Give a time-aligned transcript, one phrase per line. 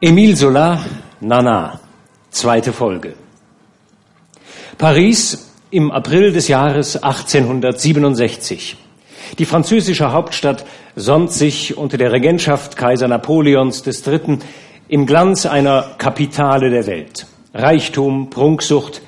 [0.00, 0.78] Emile Zola,
[1.20, 1.80] Nana,
[2.30, 3.14] zweite Folge.
[4.78, 8.76] Paris im April des Jahres 1867.
[9.40, 10.64] Die französische Hauptstadt
[10.94, 14.38] sonnt sich unter der Regentschaft Kaiser Napoleons III.
[14.86, 17.26] im Glanz einer Kapitale der Welt.
[17.52, 19.02] Reichtum, Prunksucht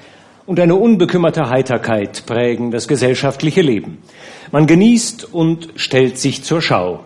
[0.45, 3.98] und eine unbekümmerte Heiterkeit prägen das gesellschaftliche Leben.
[4.50, 7.04] Man genießt und stellt sich zur Schau.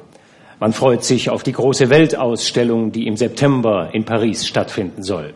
[0.64, 5.34] Man freut sich auf die große Weltausstellung, die im September in Paris stattfinden soll.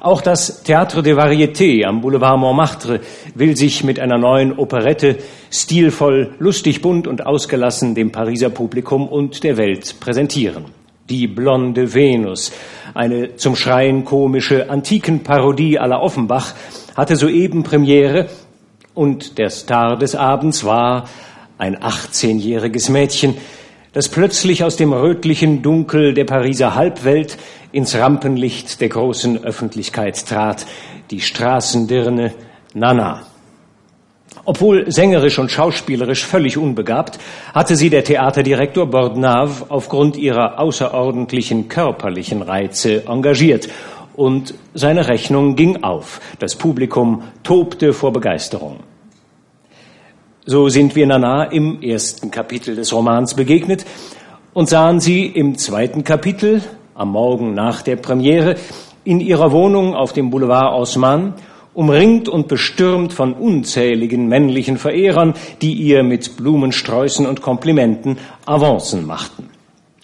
[0.00, 2.98] Auch das Théâtre des Variétés am Boulevard Montmartre
[3.36, 5.18] will sich mit einer neuen Operette
[5.52, 10.64] stilvoll, lustig, bunt und ausgelassen dem Pariser Publikum und der Welt präsentieren.
[11.08, 12.50] Die blonde Venus,
[12.92, 16.56] eine zum Schreien komische Antikenparodie aller Offenbach,
[16.96, 18.30] hatte soeben Premiere
[18.94, 21.08] und der Star des Abends war
[21.56, 23.36] ein 18-jähriges Mädchen,
[23.96, 27.38] das plötzlich aus dem rötlichen Dunkel der Pariser Halbwelt
[27.72, 30.66] ins Rampenlicht der großen Öffentlichkeit trat,
[31.10, 32.34] die Straßendirne
[32.74, 33.22] Nana.
[34.44, 37.18] Obwohl sängerisch und schauspielerisch völlig unbegabt,
[37.54, 43.70] hatte sie der Theaterdirektor Bordenave aufgrund ihrer außerordentlichen körperlichen Reize engagiert
[44.14, 46.20] und seine Rechnung ging auf.
[46.38, 48.80] Das Publikum tobte vor Begeisterung.
[50.48, 53.84] So sind wir Nana im ersten Kapitel des Romans begegnet
[54.54, 56.62] und sahen sie im zweiten Kapitel,
[56.94, 58.54] am Morgen nach der Premiere,
[59.02, 61.34] in ihrer Wohnung auf dem Boulevard Haussmann,
[61.74, 69.48] umringt und bestürmt von unzähligen männlichen Verehrern, die ihr mit Blumensträußen und Komplimenten Avancen machten.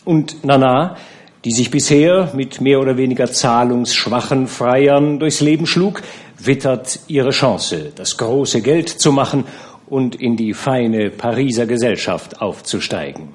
[0.04, 0.96] Und Nana,
[1.44, 6.02] die sich bisher mit mehr oder weniger zahlungsschwachen Freiern durchs Leben schlug,
[6.36, 9.44] wittert ihre Chance, das große Geld zu machen
[9.92, 13.28] und in die feine Pariser Gesellschaft aufzusteigen.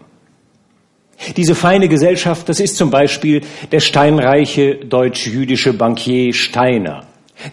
[1.36, 3.42] Diese feine Gesellschaft, das ist zum Beispiel
[3.72, 7.04] der steinreiche deutsch-jüdische Bankier Steiner,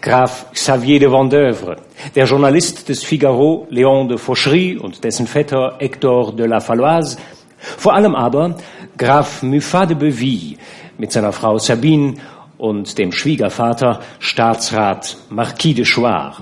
[0.01, 1.75] Graf Xavier de Vendeuvre,
[2.15, 7.17] der Journalist des Figaro Léon de Fauchery und dessen Vetter Hector de la Falloise,
[7.59, 8.57] vor allem aber
[8.97, 10.57] Graf Muffat de Beville
[10.97, 12.15] mit seiner Frau Sabine
[12.57, 16.41] und dem Schwiegervater Staatsrat Marquis de Chouard.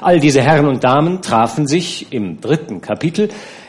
[0.00, 3.28] All diese Herren und Damen trafen sich im dritten Kapitel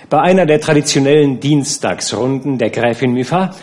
[0.10, 3.56] bei einer der traditionellen Dienstagsrunden der Gräfin Muffat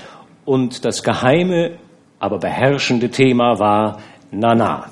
[0.44, 1.72] und das geheime,
[2.18, 3.98] aber beherrschende Thema war
[4.30, 4.90] Nana.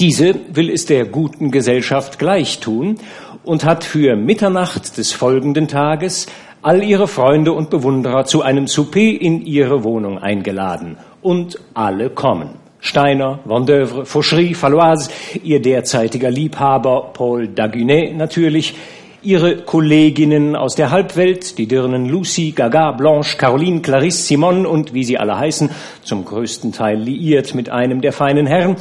[0.00, 2.96] Diese will es der guten Gesellschaft gleich tun
[3.44, 6.26] und hat für Mitternacht des folgenden Tages
[6.62, 10.98] all ihre Freunde und Bewunderer zu einem Souper in ihre Wohnung eingeladen.
[11.22, 12.67] Und alle kommen.
[12.80, 15.10] Steiner, Vendeuvre, Fauchery, Falloise,
[15.42, 18.74] ihr derzeitiger Liebhaber Paul Dagunet natürlich,
[19.22, 25.04] ihre Kolleginnen aus der Halbwelt, die Dirnen Lucy, Gaga, Blanche, Caroline, Clarisse, Simone und wie
[25.04, 25.70] sie alle heißen,
[26.02, 28.76] zum größten Teil liiert mit einem der feinen Herren,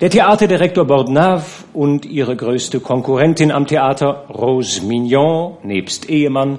[0.00, 6.58] der Theaterdirektor Bordenave und ihre größte Konkurrentin am Theater, Rose Mignon, nebst Ehemann,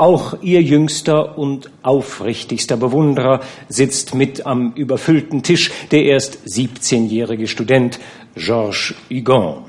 [0.00, 7.98] auch ihr jüngster und aufrichtigster Bewunderer sitzt mit am überfüllten Tisch der erst 17-jährige Student
[8.34, 9.64] Georges Hugon.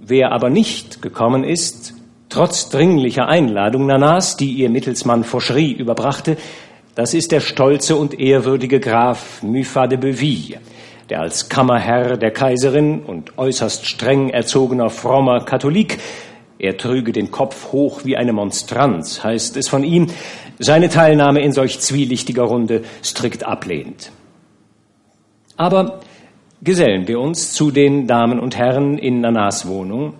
[0.00, 1.94] Wer aber nicht gekommen ist,
[2.28, 6.36] trotz dringlicher Einladung Nanas, die ihr Mittelsmann Fauchery überbrachte,
[6.94, 10.58] das ist der stolze und ehrwürdige Graf Muffat de Beville,
[11.10, 15.98] der als Kammerherr der Kaiserin und äußerst streng erzogener frommer Katholik
[16.58, 20.08] er trüge den Kopf hoch wie eine Monstranz, heißt es von ihm,
[20.58, 24.10] seine Teilnahme in solch zwielichtiger Runde strikt ablehnt.
[25.56, 26.00] Aber
[26.62, 30.14] gesellen wir uns zu den Damen und Herren in Nanas Wohnung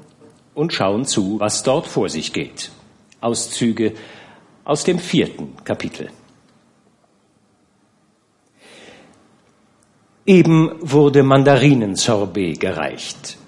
[0.54, 2.70] und schauen zu, was dort vor sich geht.
[3.20, 3.94] Auszüge
[4.64, 6.10] aus dem vierten Kapitel.
[10.26, 13.38] Eben wurde Mandarinensorbet gereicht.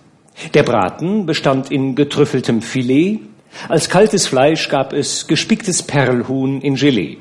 [0.55, 3.21] Der Braten bestand in getrüffeltem Filet,
[3.69, 7.19] als kaltes Fleisch gab es gespicktes Perlhuhn in Gelee.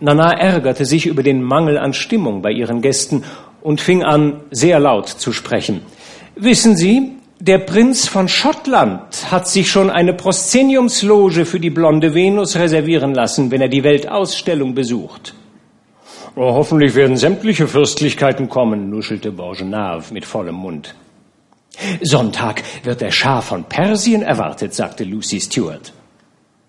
[0.00, 3.24] Nana ärgerte sich über den Mangel an Stimmung bei ihren Gästen
[3.62, 5.82] und fing an, sehr laut zu sprechen.
[6.36, 12.56] Wissen Sie, der Prinz von Schottland hat sich schon eine Proszeniumsloge für die blonde Venus
[12.56, 15.34] reservieren lassen, wenn er die Weltausstellung besucht.
[16.34, 20.94] Oh, hoffentlich werden sämtliche Fürstlichkeiten kommen, nuschelte Bourgenave mit vollem Mund.
[22.02, 25.92] Sonntag wird der Schah von Persien erwartet, sagte Lucy Stewart.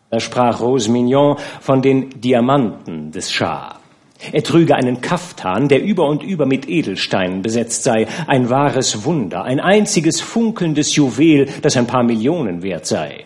[0.10, 3.80] Da sprach Rose Mignon von den Diamanten des Schah.
[4.32, 9.44] Er trüge einen Kaftan, der über und über mit Edelsteinen besetzt sei, ein wahres Wunder,
[9.44, 13.26] ein einziges funkelndes Juwel, das ein paar Millionen wert sei.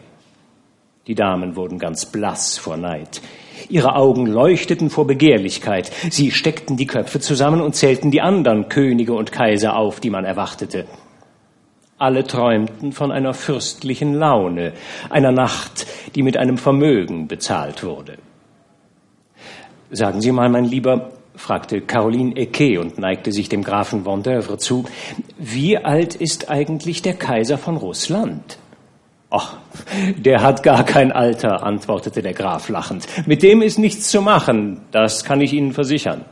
[1.08, 3.22] Die Damen wurden ganz blass vor Neid.
[3.70, 5.92] Ihre Augen leuchteten vor Begehrlichkeit.
[6.10, 10.26] Sie steckten die Köpfe zusammen und zählten die anderen Könige und Kaiser auf, die man
[10.26, 10.88] erwartete.
[12.02, 14.74] Alle träumten von einer fürstlichen Laune,
[15.12, 18.18] einer Nacht, die mit einem Vermögen bezahlt wurde.
[19.92, 24.86] Sagen Sie mal, mein Lieber, fragte Caroline Ecke und neigte sich dem Grafen Vendeuvre zu,
[25.38, 28.58] wie alt ist eigentlich der Kaiser von Russland?
[29.30, 29.58] Ach,
[30.18, 33.06] der hat gar kein Alter, antwortete der Graf lachend.
[33.28, 36.26] Mit dem ist nichts zu machen, das kann ich Ihnen versichern.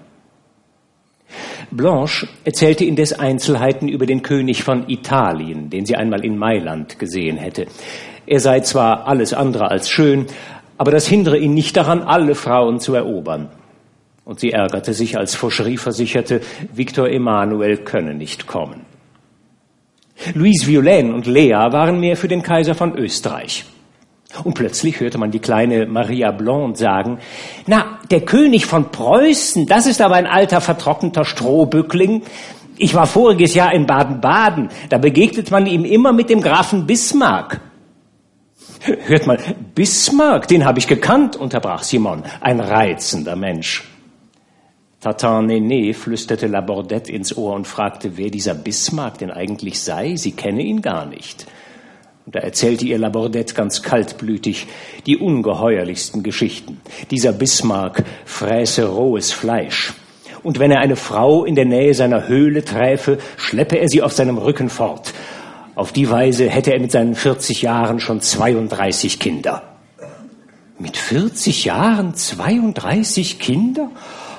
[1.71, 7.38] Blanche erzählte indes Einzelheiten über den König von Italien, den sie einmal in Mailand gesehen
[7.38, 7.68] hätte.
[8.25, 10.25] Er sei zwar alles andere als schön,
[10.77, 13.50] aber das hindere ihn nicht daran, alle Frauen zu erobern.
[14.25, 16.42] Und sie ärgerte sich, als Fauchery versicherte,
[16.74, 18.86] Victor Emmanuel könne nicht kommen.
[20.33, 23.65] Louise Violaine und Lea waren mehr für den Kaiser von Österreich.
[24.43, 27.17] Und plötzlich hörte man die kleine Maria Blonde sagen,
[27.65, 32.21] na, der König von Preußen, das ist aber ein alter, vertrockneter Strohbückling.
[32.77, 37.59] Ich war voriges Jahr in Baden-Baden, da begegnet man ihm immer mit dem Grafen Bismarck.
[38.81, 39.39] Hört mal,
[39.75, 43.89] Bismarck, den habe ich gekannt, unterbrach Simon, ein reizender Mensch.
[45.01, 50.15] Tatin Nené flüsterte Labordette ins Ohr und fragte, wer dieser Bismarck denn eigentlich sei.
[50.15, 51.47] Sie kenne ihn gar nicht.
[52.29, 54.67] Und da erzählte ihr Labordette ganz kaltblütig
[55.07, 56.79] die ungeheuerlichsten Geschichten.
[57.09, 59.95] Dieser Bismarck fräße rohes Fleisch.
[60.43, 64.13] Und wenn er eine Frau in der Nähe seiner Höhle träfe, schleppe er sie auf
[64.13, 65.11] seinem Rücken fort.
[65.73, 69.63] Auf die Weise hätte er mit seinen 40 Jahren schon 32 Kinder.
[70.77, 73.89] Mit 40 Jahren 32 Kinder?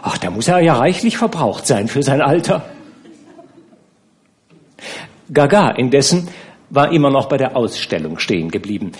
[0.02, 2.66] Ach, da muss er ja reichlich verbraucht sein für sein Alter.
[5.32, 6.28] Gaga indessen
[6.70, 8.92] war immer noch bei der Ausstellung stehen geblieben.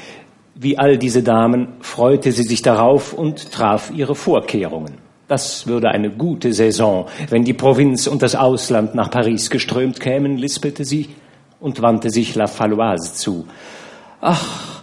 [0.54, 4.98] Wie all diese Damen freute sie sich darauf und traf ihre Vorkehrungen.
[5.28, 10.36] Das würde eine gute Saison, wenn die Provinz und das Ausland nach Paris geströmt kämen,
[10.36, 11.08] lispelte sie
[11.60, 13.46] und wandte sich La Falloise zu.
[14.20, 14.82] Ach,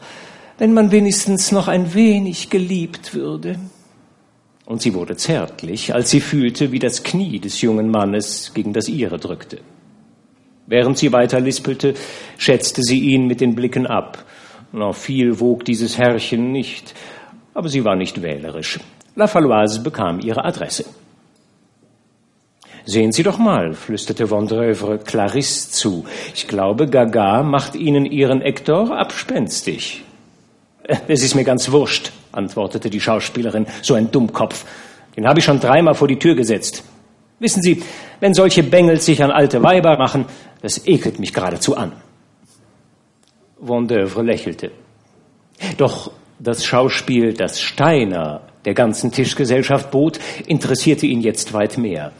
[0.58, 3.60] wenn man wenigstens noch ein wenig geliebt würde
[4.66, 8.88] und sie wurde zärtlich, als sie fühlte, wie das Knie des jungen Mannes gegen das
[8.88, 9.60] ihre drückte.
[10.68, 11.94] Während sie weiter lispelte,
[12.38, 14.24] schätzte sie ihn mit den Blicken ab.
[14.74, 16.94] Noch viel wog dieses Herrchen nicht,
[17.54, 18.80] aber sie war nicht wählerisch.
[19.16, 20.86] La Falloise bekam ihre Adresse.
[22.86, 26.06] Sehen Sie doch mal, flüsterte Vendreuve Clarisse zu.
[26.34, 30.04] Ich glaube, Gaga macht Ihnen Ihren Hector abspenstig.
[31.08, 34.64] Es ist mir ganz wurscht, antwortete die Schauspielerin, so ein Dummkopf.
[35.18, 36.84] Den habe ich schon dreimal vor die Tür gesetzt.
[37.40, 37.84] Wissen Sie,
[38.20, 40.26] wenn solche Bengels sich an alte Weiber machen,
[40.62, 41.92] das ekelt mich geradezu an.
[43.60, 44.72] Vendeuvre lächelte.
[45.78, 52.12] Doch das Schauspiel, das Steiner der ganzen Tischgesellschaft bot, interessierte ihn jetzt weit mehr.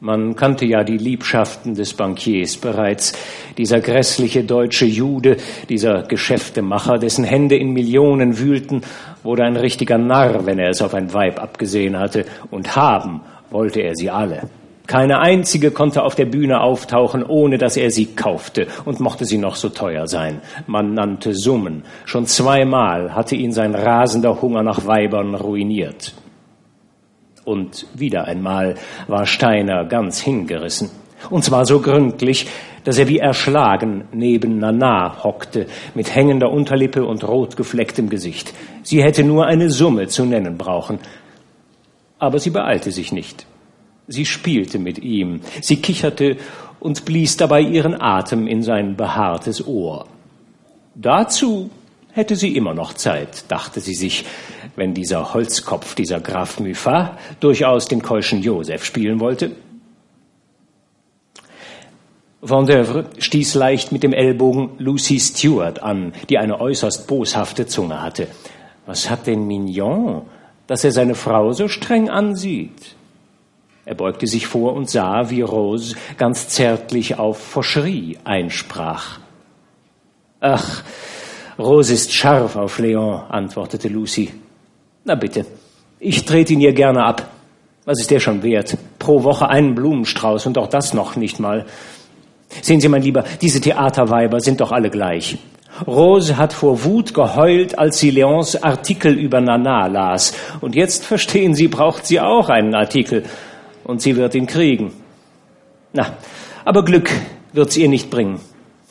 [0.00, 3.14] Man kannte ja die Liebschaften des Bankiers bereits.
[3.56, 8.82] Dieser grässliche deutsche Jude, dieser Geschäftemacher, dessen Hände in Millionen wühlten,
[9.22, 12.26] wurde ein richtiger Narr, wenn er es auf ein Weib abgesehen hatte.
[12.50, 13.22] Und haben
[13.54, 14.50] wollte er sie alle.
[14.86, 19.38] Keine einzige konnte auf der Bühne auftauchen, ohne dass er sie kaufte, und mochte sie
[19.38, 20.42] noch so teuer sein.
[20.66, 21.84] Man nannte Summen.
[22.04, 26.12] Schon zweimal hatte ihn sein rasender Hunger nach Weibern ruiniert.
[27.44, 28.74] Und wieder einmal
[29.06, 30.90] war Steiner ganz hingerissen.
[31.30, 32.46] Und zwar so gründlich,
[32.84, 38.52] dass er wie erschlagen neben Nana hockte, mit hängender Unterlippe und rotgeflecktem Gesicht.
[38.82, 40.98] Sie hätte nur eine Summe zu nennen brauchen.
[42.24, 43.44] Aber sie beeilte sich nicht.
[44.08, 46.38] Sie spielte mit ihm, sie kicherte
[46.80, 50.06] und blies dabei ihren Atem in sein behaartes Ohr.
[50.94, 51.68] Dazu
[52.12, 54.24] hätte sie immer noch Zeit, dachte sie sich,
[54.74, 59.50] wenn dieser Holzkopf, dieser Graf Muffat, durchaus den keuschen Josef spielen wollte.
[62.40, 68.28] Vendeuvre stieß leicht mit dem Ellbogen Lucy Stewart an, die eine äußerst boshafte Zunge hatte.
[68.86, 70.22] Was hat denn Mignon,
[70.66, 72.94] dass er seine Frau so streng ansieht?
[73.86, 79.20] Er beugte sich vor und sah, wie Rose ganz zärtlich auf Faucherie einsprach.
[80.40, 80.82] Ach,
[81.58, 84.32] Rose ist scharf auf Leon, antwortete Lucy.
[85.04, 85.44] Na bitte,
[86.00, 87.30] ich trete ihn ihr gerne ab.
[87.84, 88.78] Was ist der schon wert?
[88.98, 91.66] Pro Woche einen Blumenstrauß und auch das noch nicht mal.
[92.62, 95.36] Sehen Sie, mein Lieber, diese Theaterweiber sind doch alle gleich.
[95.86, 100.34] Rose hat vor Wut geheult, als sie Leons Artikel über Nana las.
[100.60, 103.24] Und jetzt verstehen Sie, braucht sie auch einen Artikel.
[103.82, 104.92] Und sie wird ihn kriegen.
[105.92, 106.16] Na,
[106.64, 107.10] aber Glück
[107.52, 108.40] wird's ihr nicht bringen.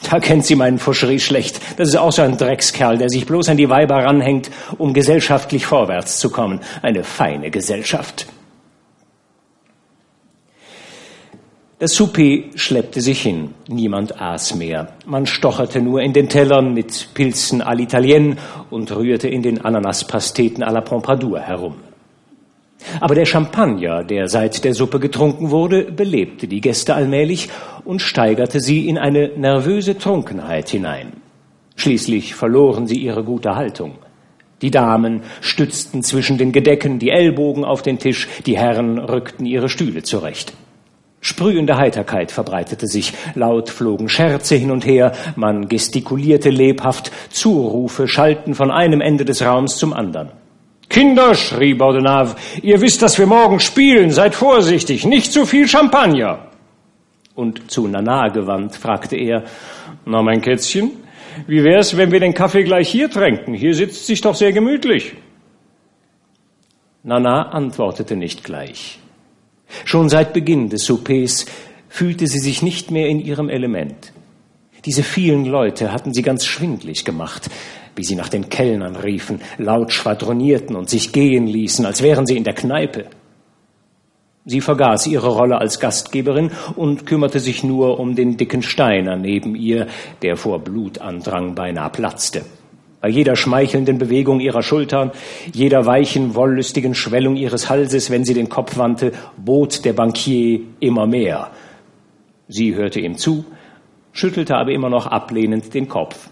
[0.10, 1.60] Da kennt sie meinen Foucherie schlecht.
[1.78, 5.66] Das ist auch so ein Dreckskerl, der sich bloß an die Weiber ranhängt, um gesellschaftlich
[5.66, 6.60] vorwärts zu kommen.
[6.82, 8.28] Eine feine Gesellschaft.
[11.84, 13.56] Das Souper schleppte sich hin.
[13.68, 14.94] Niemand aß mehr.
[15.06, 18.38] Man stocherte nur in den Tellern mit Pilzen à l'Italienne
[18.70, 21.76] und rührte in den Ananaspasteten à la Pompadour herum.
[23.02, 27.50] Aber der Champagner, der seit der Suppe getrunken wurde, belebte die Gäste allmählich
[27.84, 31.12] und steigerte sie in eine nervöse Trunkenheit hinein.
[31.76, 33.96] Schließlich verloren sie ihre gute Haltung.
[34.62, 39.68] Die Damen stützten zwischen den Gedecken die Ellbogen auf den Tisch, die Herren rückten ihre
[39.68, 40.54] Stühle zurecht.
[41.24, 48.56] Sprühende Heiterkeit verbreitete sich, laut flogen Scherze hin und her, man gestikulierte lebhaft, Zurufe schallten
[48.56, 50.32] von einem Ende des Raums zum anderen.
[50.90, 56.50] Kinder, schrie Bordenave, ihr wisst, dass wir morgen spielen, seid vorsichtig, nicht zu viel Champagner.
[57.36, 59.46] Und zu Nana gewandt, fragte er,
[60.06, 60.92] na mein Kätzchen,
[61.48, 63.54] wie wär's, wenn wir den Kaffee gleich hier tränken?
[63.54, 65.14] Hier sitzt sich doch sehr gemütlich.
[67.02, 69.00] Nana antwortete nicht gleich.
[69.86, 71.46] Schon seit Beginn des Soupers
[71.90, 74.14] fühlte sie sich nicht mehr in ihrem Element.
[74.86, 77.50] Diese vielen Leute hatten sie ganz schwindlig gemacht,
[77.96, 82.36] wie sie nach den Kellnern riefen, laut schwadronierten und sich gehen ließen, als wären sie
[82.36, 83.06] in der Kneipe.
[84.46, 89.56] Sie vergaß ihre Rolle als Gastgeberin und kümmerte sich nur um den dicken Steiner neben
[89.56, 89.88] ihr,
[90.22, 92.44] der vor Blutandrang beinahe platzte.
[93.04, 95.12] Bei jeder schmeichelnden Bewegung ihrer Schultern,
[95.52, 101.06] jeder weichen, wollüstigen Schwellung ihres Halses, wenn sie den Kopf wandte, bot der Bankier immer
[101.06, 101.52] mehr.
[102.48, 103.44] Sie hörte ihm zu,
[104.14, 106.30] schüttelte aber immer noch ablehnend den Kopf.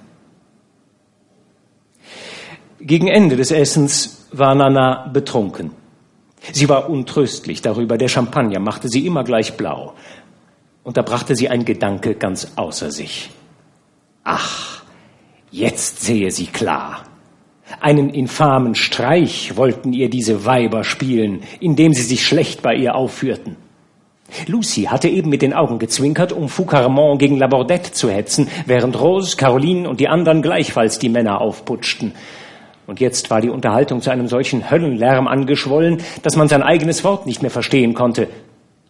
[2.80, 5.72] Gegen Ende des Essens war Nana betrunken.
[6.54, 9.94] Sie war untröstlich darüber, der Champagner machte sie immer gleich blau.
[10.84, 13.30] Und da brachte sie ein Gedanke ganz außer sich.
[14.24, 14.81] Ach,
[15.51, 17.03] jetzt sehe sie klar.
[17.79, 23.55] Einen infamen Streich wollten ihr diese Weiber spielen, indem sie sich schlecht bei ihr aufführten.
[24.48, 29.36] Lucy hatte eben mit den Augen gezwinkert, um Foucarmont gegen Labordette zu hetzen, während Rose,
[29.36, 32.13] Caroline und die anderen gleichfalls die Männer aufputschten.
[32.88, 37.25] Und jetzt war die Unterhaltung zu einem solchen Höllenlärm angeschwollen, dass man sein eigenes Wort
[37.25, 38.27] nicht mehr verstehen konnte.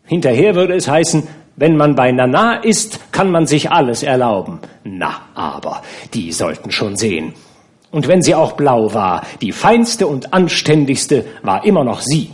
[0.05, 4.59] Hinterher würde es heißen, wenn man bei Nana ist, kann man sich alles erlauben.
[4.83, 5.81] Na, aber,
[6.13, 7.33] die sollten schon sehen.
[7.91, 12.31] Und wenn sie auch blau war, die feinste und anständigste war immer noch sie.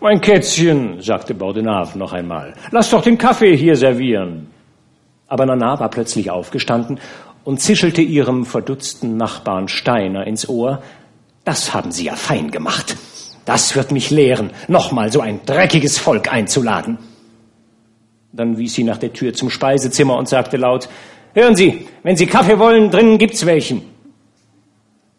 [0.00, 4.48] Mein Kätzchen, sagte Bordenave noch einmal, lass doch den Kaffee hier servieren.
[5.28, 7.00] Aber Nana war plötzlich aufgestanden
[7.44, 10.82] und zischelte ihrem verdutzten Nachbarn Steiner ins Ohr,
[11.44, 12.96] das haben Sie ja fein gemacht.
[13.46, 16.98] Das wird mich lehren, nochmal so ein dreckiges Volk einzuladen.
[18.32, 20.90] Dann wies sie nach der Tür zum Speisezimmer und sagte laut,
[21.32, 23.82] Hören Sie, wenn Sie Kaffee wollen, drinnen gibt's welchen.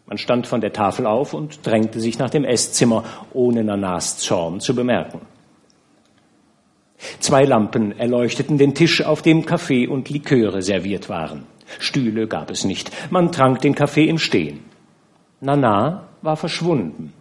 [0.06, 4.58] Man stand von der Tafel auf und drängte sich nach dem Esszimmer, ohne Nanas Zorn
[4.58, 5.20] zu bemerken.
[7.20, 11.46] Zwei Lampen erleuchteten den Tisch, auf dem Kaffee und Liköre serviert waren.
[11.78, 12.90] Stühle gab es nicht.
[13.10, 14.60] Man trank den Kaffee im Stehen.
[15.40, 17.12] Nana war verschwunden.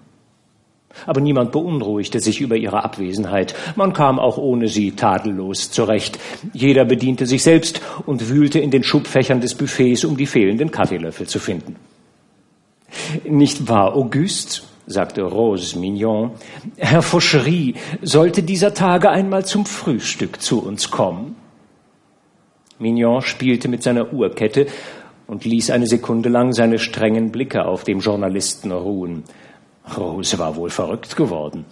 [1.06, 3.56] Aber niemand beunruhigte sich über ihre Abwesenheit.
[3.76, 6.20] Man kam auch ohne sie tadellos zurecht.
[6.54, 11.28] Jeder bediente sich selbst und wühlte in den Schubfächern des Buffets, um die fehlenden Kaffeelöffel
[11.28, 11.76] zu finden.
[13.26, 14.62] Nicht wahr, Auguste?
[14.88, 16.32] sagte Rose Mignon.
[16.78, 21.36] Herr Fauchery sollte dieser Tage einmal zum Frühstück zu uns kommen.
[22.80, 24.68] Mignon spielte mit seiner Uhrkette
[25.28, 29.24] und ließ eine Sekunde lang seine strengen Blicke auf dem Journalisten ruhen.
[29.96, 31.66] Rose war wohl verrückt geworden.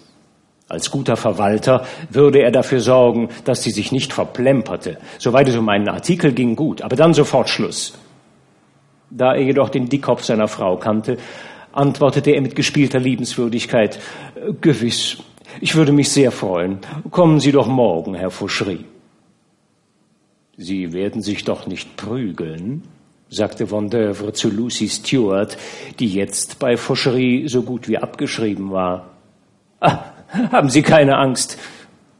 [0.67, 4.97] Als guter Verwalter würde er dafür sorgen, dass sie sich nicht verplemperte.
[5.19, 7.97] Soweit es um einen Artikel ging, gut, aber dann sofort Schluss.
[9.11, 11.17] Da er jedoch den Dickkopf seiner Frau kannte,
[11.71, 13.99] antwortete er mit gespielter Liebenswürdigkeit,
[14.61, 15.17] Gewiss,
[15.61, 16.79] ich würde mich sehr freuen.
[17.11, 18.85] Kommen Sie doch morgen, Herr Fauchery.
[20.57, 22.83] Sie werden sich doch nicht prügeln,
[23.29, 25.57] sagte Vendeuvre zu Lucy Stewart,
[25.99, 29.11] die jetzt bei Fauchery so gut wie abgeschrieben war.
[29.79, 29.99] Ah,
[30.51, 31.57] haben Sie keine Angst.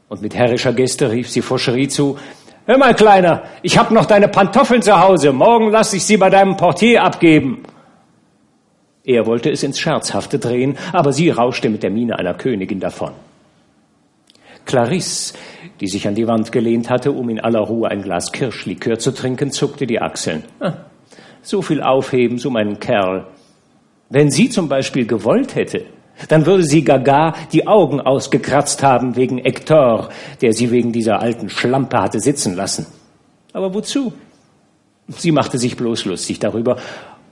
[0.08, 2.18] Und mit herrischer Geste rief sie Fauchery zu,
[2.66, 5.32] Hör mal, Kleiner, ich hab noch deine Pantoffeln zu Hause.
[5.32, 7.62] Morgen lass ich sie bei deinem Portier abgeben.
[9.04, 13.12] Er wollte es ins Scherzhafte drehen, aber sie rauschte mit der Miene einer Königin davon.
[14.64, 15.34] Clarisse,
[15.80, 19.12] die sich an die Wand gelehnt hatte, um in aller Ruhe ein Glas Kirschlikör zu
[19.12, 20.42] trinken, zuckte die Achseln.
[20.58, 20.72] Ah,
[21.46, 23.26] so viel Aufhebens um einen Kerl.
[24.10, 25.84] Wenn sie zum Beispiel gewollt hätte,
[26.28, 30.08] dann würde sie Gaga die Augen ausgekratzt haben wegen Hector,
[30.40, 32.86] der sie wegen dieser alten Schlampe hatte sitzen lassen.
[33.52, 34.12] Aber wozu?
[35.08, 36.78] Sie machte sich bloß lustig darüber.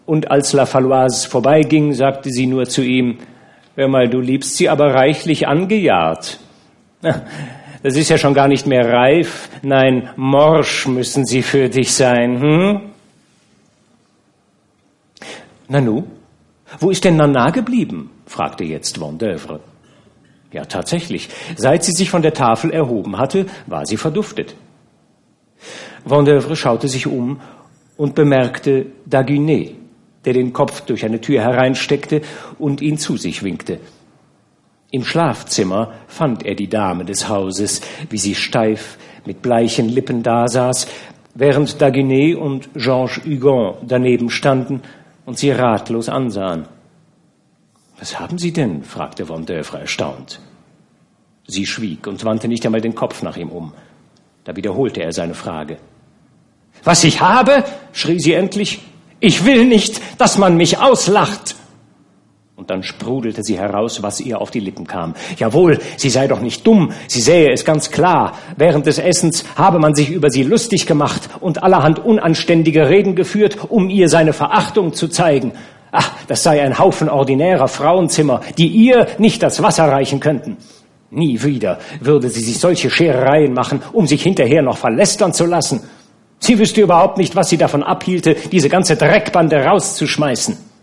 [0.06, 3.18] Und als La Faloise vorbeiging, sagte sie nur zu ihm,
[3.76, 6.38] Hör mal, du liebst sie aber reichlich angejahrt.
[7.82, 9.50] Das ist ja schon gar nicht mehr reif.
[9.60, 12.40] Nein, morsch müssen sie für dich sein.
[12.40, 12.80] Hm?
[15.68, 16.04] Nanu,
[16.80, 18.10] wo ist denn Nana geblieben?
[18.26, 19.60] fragte jetzt Vendeuvre.
[20.52, 21.28] Ja, tatsächlich.
[21.56, 24.54] Seit sie sich von der Tafel erhoben hatte, war sie verduftet.
[26.04, 27.40] Vendeuvre schaute sich um
[27.96, 29.74] und bemerkte Dagunet,
[30.24, 32.22] der den Kopf durch eine Tür hereinsteckte
[32.58, 33.80] und ihn zu sich winkte.
[34.90, 37.80] Im Schlafzimmer fand er die Dame des Hauses,
[38.10, 40.86] wie sie steif mit bleichen Lippen dasaß,
[41.34, 44.82] während Daguenet und Georges Hugon daneben standen
[45.26, 46.66] und sie ratlos ansahen.
[47.98, 48.82] Was haben Sie denn?
[48.82, 50.40] fragte Vendeuvre erstaunt.
[51.46, 53.72] Sie schwieg und wandte nicht einmal den Kopf nach ihm um.
[54.44, 55.78] Da wiederholte er seine Frage.
[56.82, 57.64] Was ich habe?
[57.92, 58.80] schrie sie endlich.
[59.20, 61.56] Ich will nicht, dass man mich auslacht.
[62.56, 65.14] Und dann sprudelte sie heraus, was ihr auf die Lippen kam.
[65.38, 68.38] Jawohl, sie sei doch nicht dumm, sie sähe es ganz klar.
[68.56, 73.58] Während des Essens habe man sich über sie lustig gemacht und allerhand unanständige Reden geführt,
[73.70, 75.52] um ihr seine Verachtung zu zeigen.
[75.90, 80.56] Ach, das sei ein Haufen ordinärer Frauenzimmer, die ihr nicht das Wasser reichen könnten.
[81.10, 85.82] Nie wieder würde sie sich solche Scherereien machen, um sich hinterher noch verlästern zu lassen.
[86.38, 90.73] Sie wüsste überhaupt nicht, was sie davon abhielte, diese ganze Dreckbande rauszuschmeißen.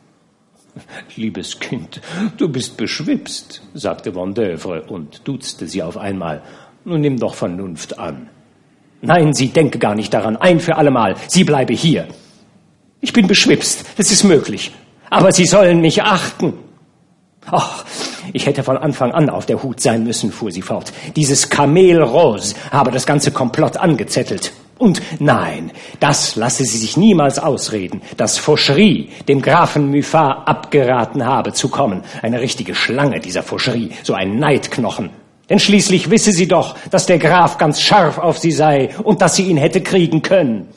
[1.15, 2.01] Liebes Kind,
[2.37, 6.41] du bist beschwipst, sagte Vendeuvre und duzte sie auf einmal.
[6.85, 8.29] Nun nimm doch Vernunft an.
[9.01, 12.07] Nein, sie denke gar nicht daran, ein für allemal, sie bleibe hier.
[12.99, 14.71] Ich bin beschwipst, es ist möglich,
[15.09, 16.53] aber sie sollen mich achten.
[17.47, 17.83] Ach,
[18.33, 20.93] ich hätte von Anfang an auf der Hut sein müssen, fuhr sie fort.
[21.15, 24.53] Dieses Kamel Rose habe das ganze Komplott angezettelt.
[24.81, 31.53] Und nein, das lasse sie sich niemals ausreden, dass Fauchery dem Grafen Muffat abgeraten habe
[31.53, 32.01] zu kommen.
[32.23, 35.11] Eine richtige Schlange, dieser Fauchery, so ein Neidknochen.
[35.51, 39.35] Denn schließlich wisse sie doch, dass der Graf ganz scharf auf sie sei und dass
[39.35, 40.69] sie ihn hätte kriegen können.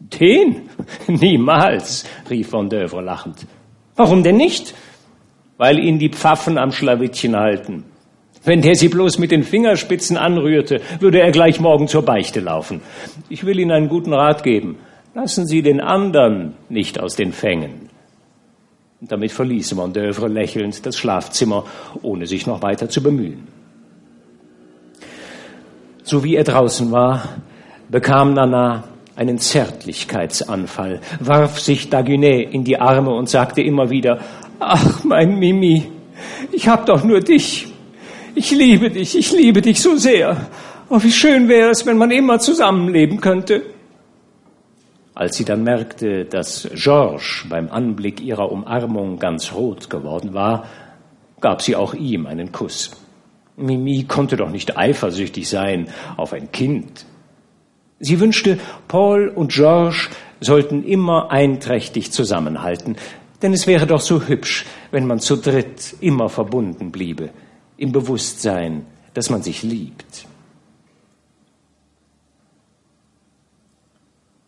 [0.00, 0.62] Den?
[1.06, 3.46] Niemals, rief von Dövre lachend.
[3.94, 4.74] Warum denn nicht?
[5.56, 7.84] Weil ihn die Pfaffen am Schlawittchen halten.
[8.44, 12.80] Wenn der sie bloß mit den Fingerspitzen anrührte, würde er gleich morgen zur Beichte laufen.
[13.28, 14.78] Ich will Ihnen einen guten Rat geben.
[15.14, 17.88] Lassen Sie den anderen nicht aus den Fängen.
[19.00, 21.64] Und damit verließ Mondœuvre lächelnd das Schlafzimmer,
[22.02, 23.46] ohne sich noch weiter zu bemühen.
[26.02, 27.28] So wie er draußen war,
[27.88, 34.18] bekam Nana einen Zärtlichkeitsanfall, warf sich Dagunet in die Arme und sagte immer wieder,
[34.58, 35.90] Ach, mein Mimi,
[36.50, 37.71] ich hab doch nur dich.
[38.34, 40.48] Ich liebe dich, ich liebe dich so sehr.
[40.88, 43.62] Oh, wie schön wäre es, wenn man immer zusammenleben könnte.
[45.14, 50.66] Als sie dann merkte, dass Georges beim Anblick ihrer Umarmung ganz rot geworden war,
[51.42, 52.92] gab sie auch ihm einen Kuss.
[53.56, 57.04] Mimi konnte doch nicht eifersüchtig sein auf ein Kind.
[57.98, 60.08] Sie wünschte, Paul und Georges
[60.40, 62.96] sollten immer einträchtig zusammenhalten,
[63.42, 67.28] denn es wäre doch so hübsch, wenn man zu dritt immer verbunden bliebe
[67.82, 70.26] im Bewusstsein, dass man sich liebt.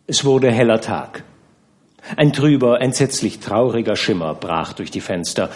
[0.07, 1.23] Es wurde heller Tag.
[2.15, 5.49] Ein trüber, entsetzlich trauriger Schimmer brach durch die Fenster.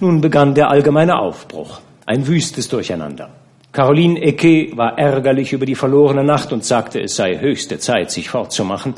[0.00, 3.30] Nun begann der allgemeine Aufbruch, ein wüstes Durcheinander.
[3.70, 8.28] Caroline Ecke war ärgerlich über die verlorene Nacht und sagte, es sei höchste Zeit, sich
[8.28, 8.94] fortzumachen.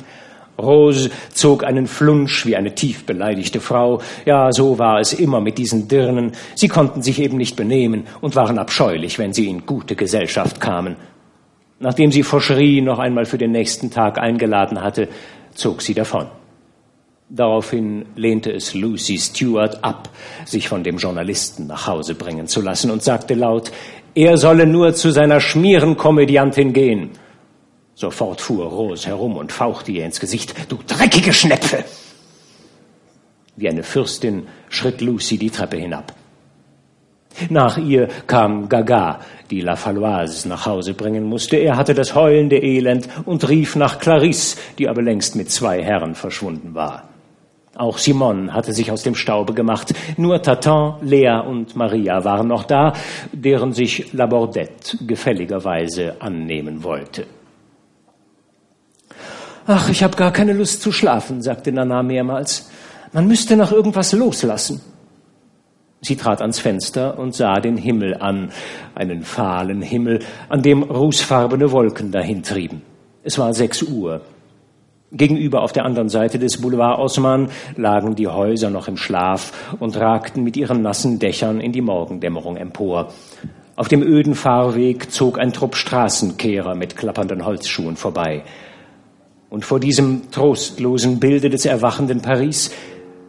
[0.60, 4.00] Rose zog einen Flunsch wie eine tief beleidigte Frau.
[4.24, 6.32] Ja, so war es immer mit diesen Dirnen.
[6.54, 10.96] Sie konnten sich eben nicht benehmen und waren abscheulich, wenn sie in gute Gesellschaft kamen.
[11.80, 15.08] Nachdem sie Fauchery noch einmal für den nächsten Tag eingeladen hatte,
[15.54, 16.26] zog sie davon.
[17.28, 20.10] Daraufhin lehnte es Lucy Stewart ab,
[20.44, 23.72] sich von dem Journalisten nach Hause bringen zu lassen und sagte laut,
[24.14, 27.10] er solle nur zu seiner Schmierenkomödiantin gehen.
[28.02, 30.52] Sofort fuhr Rose herum und fauchte ihr ins Gesicht.
[30.68, 31.84] Du dreckige Schnepfe!
[33.54, 36.12] Wie eine Fürstin schritt Lucy die Treppe hinab.
[37.48, 39.20] Nach ihr kam Gaga,
[39.52, 41.58] die La Faloise nach Hause bringen musste.
[41.58, 46.16] Er hatte das heulende Elend und rief nach Clarisse, die aber längst mit zwei Herren
[46.16, 47.08] verschwunden war.
[47.76, 49.94] Auch Simone hatte sich aus dem Staube gemacht.
[50.16, 52.94] Nur Tatan, Lea und Maria waren noch da,
[53.32, 57.26] deren sich Labordette gefälligerweise annehmen wollte.
[59.66, 62.70] Ach, ich habe gar keine Lust zu schlafen, sagte Nana mehrmals.
[63.12, 64.80] Man müsste nach irgendwas loslassen.
[66.00, 68.50] Sie trat ans Fenster und sah den Himmel an,
[68.96, 72.82] einen fahlen Himmel, an dem rußfarbene Wolken dahintrieben.
[73.22, 74.22] Es war sechs Uhr.
[75.12, 79.96] Gegenüber auf der anderen Seite des Boulevard Osman lagen die Häuser noch im Schlaf und
[79.96, 83.12] ragten mit ihren nassen Dächern in die Morgendämmerung empor.
[83.76, 88.42] Auf dem öden Fahrweg zog ein Trupp Straßenkehrer mit klappernden Holzschuhen vorbei.
[89.52, 92.70] Und vor diesem trostlosen Bilde des erwachenden Paris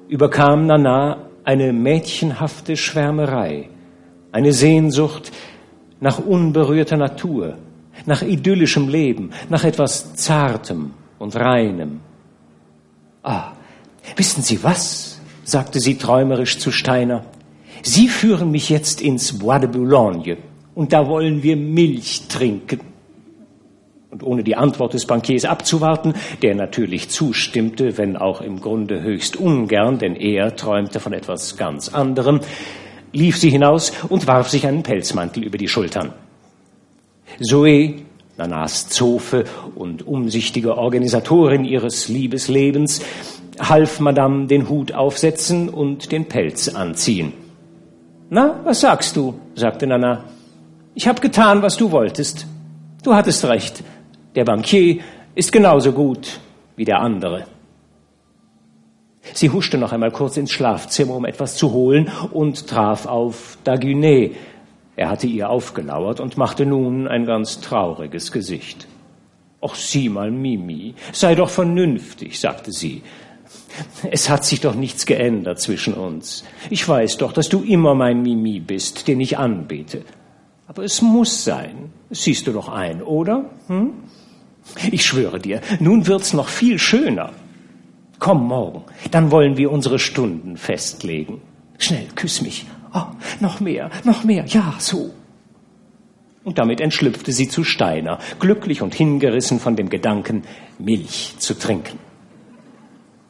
[0.07, 3.67] überkam Nana eine mädchenhafte Schwärmerei,
[4.31, 5.33] eine Sehnsucht
[5.99, 7.57] nach unberührter Natur,
[8.05, 11.99] nach idyllischem Leben, nach etwas Zartem und Reinem.
[13.21, 13.51] Ah,
[14.15, 15.19] wissen Sie was?
[15.43, 17.25] sagte sie träumerisch zu Steiner.
[17.81, 20.37] Sie führen mich jetzt ins Bois de Boulogne
[20.73, 22.92] und da wollen wir Milch trinken.
[24.13, 29.37] Und ohne die Antwort des Bankiers abzuwarten, der natürlich zustimmte, wenn auch im Grunde höchst
[29.37, 32.39] ungern, denn er träumte von etwas ganz anderem,
[33.11, 36.13] lief sie hinaus und warf sich einen Pelzmantel über die Schultern.
[37.41, 38.03] Zoe,
[38.37, 43.01] Nanas Zofe und umsichtige Organisatorin ihres Liebeslebens,
[43.57, 47.33] half Madame den Hut aufsetzen und den Pelz anziehen.
[48.29, 49.33] Na, was sagst du?
[49.55, 50.25] sagte Nana.
[50.93, 52.45] Ich habe getan, was du wolltest.
[53.03, 53.83] Du hattest recht.
[54.35, 54.99] Der Bankier
[55.35, 56.39] ist genauso gut
[56.75, 57.45] wie der andere.
[59.33, 64.35] Sie huschte noch einmal kurz ins Schlafzimmer, um etwas zu holen, und traf auf Dagunet.
[64.95, 68.87] Er hatte ihr aufgelauert und machte nun ein ganz trauriges Gesicht.
[69.61, 73.01] Ach, sieh mal, Mimi, sei doch vernünftig, sagte sie.
[74.11, 76.43] Es hat sich doch nichts geändert zwischen uns.
[76.69, 80.03] Ich weiß doch, dass du immer mein Mimi bist, den ich anbete.
[80.67, 81.91] Aber es muss sein.
[82.09, 83.49] Siehst du doch ein, oder?
[83.67, 83.93] Hm?
[84.91, 87.31] Ich schwöre dir, nun wird's noch viel schöner.
[88.19, 91.41] Komm morgen, dann wollen wir unsere Stunden festlegen.
[91.77, 92.65] Schnell, küss mich.
[92.93, 93.05] Oh,
[93.39, 95.11] noch mehr, noch mehr, ja, so.
[96.43, 100.43] Und damit entschlüpfte sie zu Steiner, glücklich und hingerissen von dem Gedanken,
[100.77, 101.99] Milch zu trinken.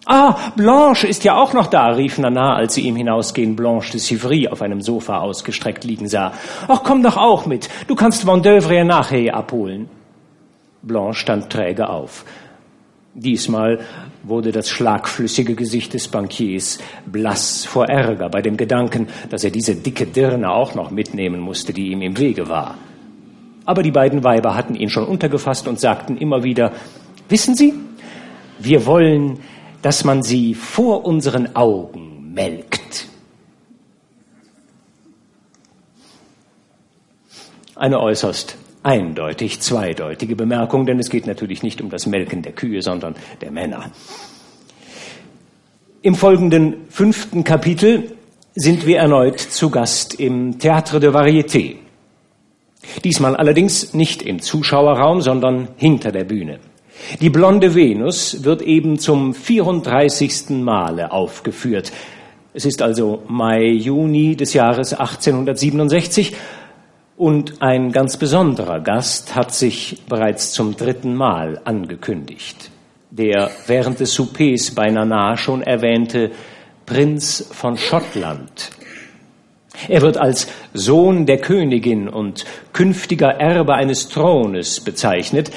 [0.06, 4.02] Ah, Blanche ist ja auch noch da, rief Nana, als sie ihm hinausgehen Blanche de
[4.02, 6.34] Civry auf einem Sofa ausgestreckt liegen sah.
[6.68, 7.70] Ach, komm doch auch mit.
[7.88, 9.90] Du kannst Vendeuvre nachher abholen.
[10.84, 12.26] Blanche stand träge auf.
[13.16, 13.80] Diesmal
[14.24, 19.76] wurde das schlagflüssige Gesicht des Bankiers blass vor Ärger bei dem Gedanken, dass er diese
[19.76, 22.78] dicke Dirne auch noch mitnehmen musste, die ihm im Wege war.
[23.66, 26.74] Aber die beiden Weiber hatten ihn schon untergefasst und sagten immer wieder,
[27.30, 27.74] wissen Sie,
[28.60, 29.40] wir wollen,
[29.82, 33.08] dass man sie vor unseren Augen melkt.
[37.76, 42.82] Eine äußerst eindeutig zweideutige Bemerkung, denn es geht natürlich nicht um das Melken der Kühe,
[42.82, 43.92] sondern der Männer.
[46.02, 48.12] Im folgenden fünften Kapitel
[48.56, 51.78] sind wir erneut zu Gast im Théâtre de Variété.
[53.04, 56.60] Diesmal allerdings nicht im Zuschauerraum, sondern hinter der Bühne.
[57.22, 60.50] Die blonde Venus wird eben zum 34.
[60.50, 61.92] Male aufgeführt.
[62.54, 66.36] Es ist also Mai, Juni des Jahres 1867
[67.18, 72.72] und ein ganz besonderer Gast hat sich bereits zum dritten Mal angekündigt.
[73.12, 76.32] Der während des Soupers bei Nana schon erwähnte
[76.86, 78.72] Prinz von Schottland.
[79.88, 85.52] Er wird als Sohn der Königin und künftiger Erbe eines Thrones bezeichnet,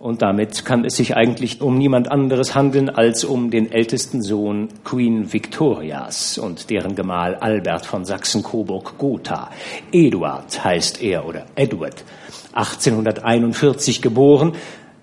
[0.00, 4.68] und damit kann es sich eigentlich um niemand anderes handeln als um den ältesten Sohn
[4.82, 9.50] Queen Victorias und deren Gemahl Albert von Sachsen-Coburg-Gotha.
[9.92, 12.02] Eduard heißt er oder Edward.
[12.54, 14.54] 1841 geboren,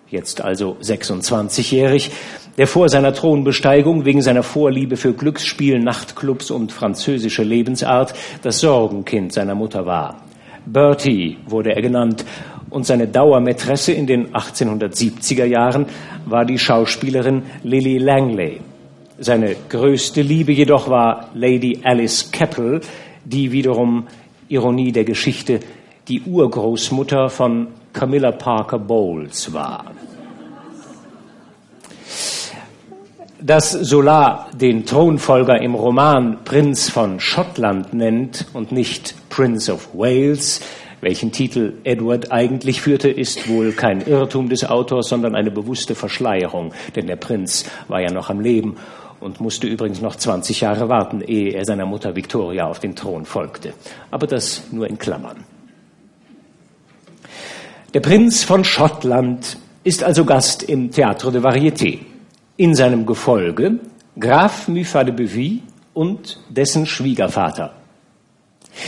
[0.10, 2.10] jetzt also 26-jährig,
[2.58, 9.32] der vor seiner Thronbesteigung wegen seiner Vorliebe für Glücksspiel, Nachtclubs und französische Lebensart das Sorgenkind
[9.32, 10.24] seiner Mutter war.
[10.66, 12.26] Bertie wurde er genannt
[12.70, 15.86] und seine Dauermätresse in den 1870er Jahren
[16.26, 18.62] war die Schauspielerin Lily Langley.
[19.20, 22.82] Seine größte Liebe jedoch war Lady Alice Keppel,
[23.26, 24.08] die wiederum
[24.48, 25.60] Ironie der Geschichte
[26.08, 29.86] die Urgroßmutter von Camilla Parker Bowles war.
[33.42, 40.62] Dass Solar den Thronfolger im Roman Prinz von Schottland nennt und nicht Prince of Wales,
[41.02, 46.74] welchen Titel Edward eigentlich führte, ist wohl kein Irrtum des Autors, sondern eine bewusste Verschleierung,
[46.96, 48.78] denn der Prinz war ja noch am Leben
[49.20, 53.26] und musste übrigens noch 20 Jahre warten, ehe er seiner Mutter Victoria auf den Thron
[53.26, 53.74] folgte.
[54.12, 55.44] Aber das nur in Klammern.
[57.94, 62.00] Der Prinz von Schottland ist also Gast im Théâtre de Variété.
[62.58, 63.80] In seinem Gefolge
[64.20, 65.62] Graf Muffat de Bevy
[65.94, 67.77] und dessen Schwiegervater.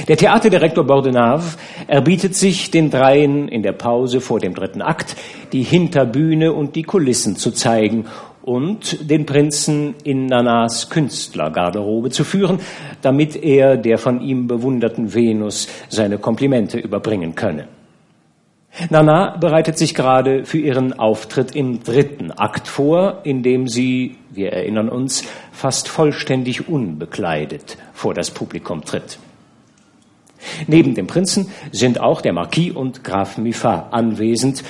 [0.08, 5.16] Der Theaterdirektor Bordenave erbietet sich den Dreien in der Pause vor dem dritten Akt,
[5.52, 8.06] die Hinterbühne und die Kulissen zu zeigen
[8.42, 12.60] und den Prinzen in Nanas Künstlergarderobe zu führen,
[13.02, 17.68] damit er der von ihm bewunderten Venus seine Komplimente überbringen könne.
[18.90, 24.54] Nana bereitet sich gerade für ihren Auftritt im dritten Akt vor, in dem sie, wir
[24.54, 29.20] erinnern uns, fast vollständig unbekleidet vor das Publikum tritt.
[30.68, 34.64] Neben dem Prinzen sind auch der Marquis und Graf Muffat anwesend,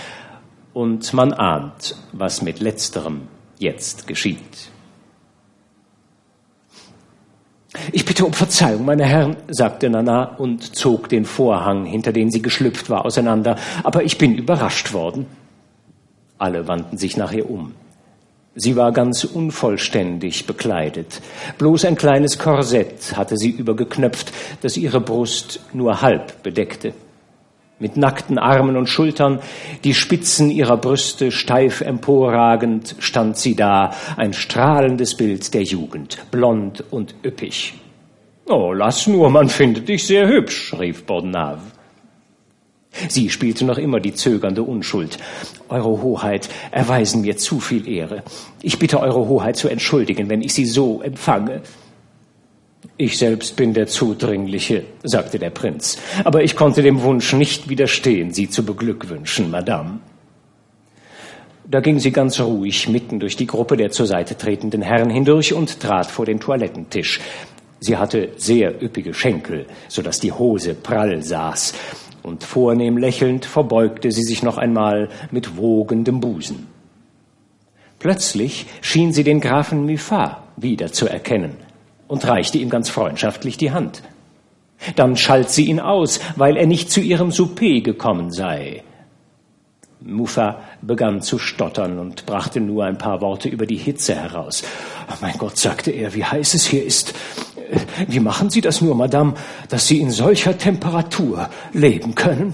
[0.74, 3.24] und man ahnt, was mit letzterem
[3.58, 4.70] jetzt geschieht.
[7.92, 12.42] Ich bitte um Verzeihung, meine Herren, sagte Nana und zog den Vorhang, hinter den sie
[12.42, 15.28] geschlüpft war, auseinander, aber ich bin überrascht worden.
[16.38, 17.74] Alle wandten sich nach ihr um.
[18.62, 21.22] Sie war ganz unvollständig bekleidet.
[21.58, 26.94] Bloß ein kleines Korsett hatte sie übergeknöpft, das ihre Brust nur halb bedeckte.
[27.80, 29.40] Mit nackten Armen und Schultern,
[29.86, 36.84] die Spitzen ihrer Brüste steif emporragend, stand sie da, ein strahlendes Bild der Jugend, blond
[36.92, 37.76] und üppig.
[38.46, 41.62] Oh, lass nur, man findet dich sehr hübsch, rief Bordenave.
[43.08, 45.18] Sie spielte noch immer die zögernde Unschuld.
[45.70, 48.24] Eure Hoheit erweisen mir zu viel Ehre.
[48.62, 51.62] Ich bitte Eure Hoheit zu entschuldigen, wenn ich Sie so empfange.
[52.98, 58.34] Ich selbst bin der Zudringliche, sagte der Prinz, aber ich konnte dem Wunsch nicht widerstehen,
[58.34, 60.00] Sie zu beglückwünschen, Madame.
[61.66, 65.54] Da ging sie ganz ruhig mitten durch die Gruppe der zur Seite tretenden Herren hindurch
[65.54, 67.20] und trat vor den Toilettentisch.
[67.80, 71.74] Sie hatte sehr üppige Schenkel, so dass die Hose prall saß
[72.24, 76.68] und vornehm lächelnd verbeugte sie sich noch einmal mit wogendem Busen.
[78.00, 81.58] Plötzlich schien sie den Grafen Muffat wieder zu erkennen
[82.08, 84.02] und reichte ihm ganz freundschaftlich die Hand.
[84.96, 88.84] Dann schalt sie ihn aus, weil er nicht zu ihrem Souper gekommen sei.
[90.02, 94.64] Mufa begann zu stottern und brachte nur ein paar Worte über die Hitze heraus.
[95.12, 97.14] Oh mein Gott, sagte er, wie heiß es hier ist.
[98.08, 99.34] Wie machen Sie das nur, Madame,
[99.70, 102.54] dass Sie in solcher Temperatur leben können?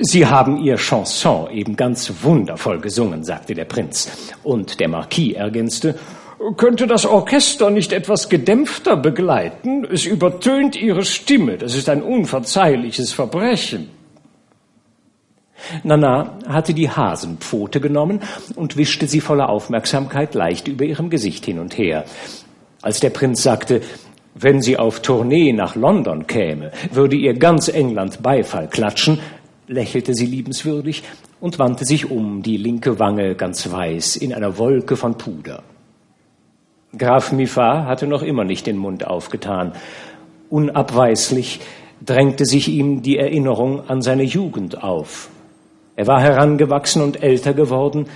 [0.00, 4.10] Sie haben Ihr Chanson eben ganz wundervoll gesungen, sagte der Prinz.
[4.42, 5.98] Und der Marquis ergänzte,
[6.56, 9.84] könnte das Orchester nicht etwas gedämpfter begleiten?
[9.84, 11.56] Es übertönt Ihre Stimme.
[11.56, 13.88] Das ist ein unverzeihliches Verbrechen.
[15.82, 18.20] Nana hatte die Hasenpfote genommen
[18.54, 22.04] und wischte sie voller Aufmerksamkeit leicht über ihrem Gesicht hin und her.
[22.84, 23.80] Als der Prinz sagte,
[24.34, 29.20] wenn sie auf Tournee nach London käme, würde ihr ganz England Beifall klatschen,
[29.66, 31.02] lächelte sie liebenswürdig
[31.40, 35.62] und wandte sich um, die linke Wange ganz weiß in einer Wolke von Puder.
[36.98, 39.72] Graf Muffat hatte noch immer nicht den Mund aufgetan.
[40.50, 41.60] Unabweislich
[42.04, 45.30] drängte sich ihm die Erinnerung an seine Jugend auf.
[45.96, 48.08] Er war herangewachsen und älter geworden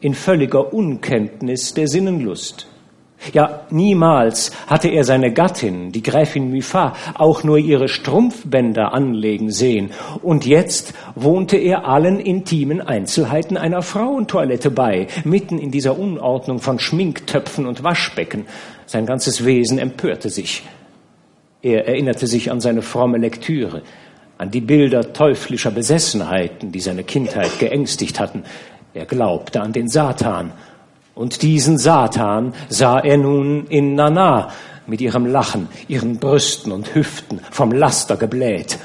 [0.00, 2.66] in völliger Unkenntnis der Sinnenlust.
[3.32, 9.90] Ja, niemals hatte er seine Gattin, die Gräfin Muffat, auch nur ihre Strumpfbänder anlegen sehen.
[10.22, 16.78] Und jetzt wohnte er allen intimen Einzelheiten einer Frauentoilette bei, mitten in dieser Unordnung von
[16.78, 18.46] Schminktöpfen und Waschbecken.
[18.86, 20.62] Sein ganzes Wesen empörte sich.
[21.62, 23.82] Er erinnerte sich an seine fromme Lektüre,
[24.38, 28.44] an die Bilder teuflischer Besessenheiten, die seine Kindheit geängstigt hatten.
[28.94, 30.52] Er glaubte an den Satan
[31.16, 34.52] und diesen Satan sah er nun in Nana
[34.86, 38.78] mit ihrem Lachen, ihren Brüsten und Hüften vom Laster gebläht.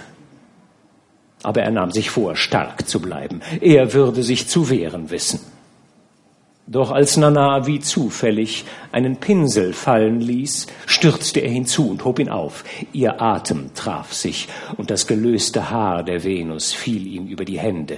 [1.43, 3.41] Aber er nahm sich vor, stark zu bleiben.
[3.59, 5.41] Er würde sich zu wehren wissen.
[6.67, 8.63] Doch als Nana wie zufällig
[8.93, 12.63] einen Pinsel fallen ließ, stürzte er hinzu und hob ihn auf.
[12.93, 17.97] Ihr Atem traf sich und das gelöste Haar der Venus fiel ihm über die Hände.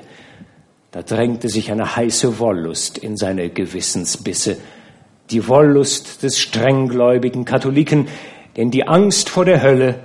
[0.94, 4.58] Da drängte sich eine heiße Wollust in seine Gewissensbisse,
[5.32, 8.08] die Wollust des strenggläubigen Katholiken,
[8.58, 10.02] den die Angst vor der Hölle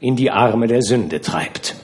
[0.00, 1.76] in die Arme der Sünde treibt.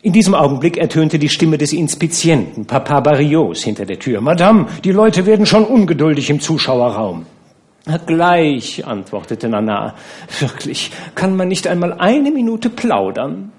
[0.00, 4.20] In diesem Augenblick ertönte die Stimme des Inspizienten, Papa Barrios, hinter der Tür.
[4.20, 7.26] Madame, die Leute werden schon ungeduldig im Zuschauerraum.
[8.06, 9.96] Gleich, antwortete Nana.
[10.38, 13.50] Wirklich, kann man nicht einmal eine Minute plaudern?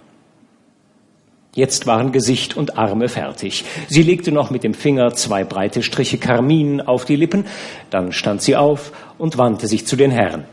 [1.58, 3.66] Jetzt waren Gesicht und Arme fertig.
[3.88, 7.48] Sie legte noch mit dem Finger zwei breite Striche Karmin auf die Lippen,
[7.90, 10.44] dann stand sie auf und wandte sich zu den Herren.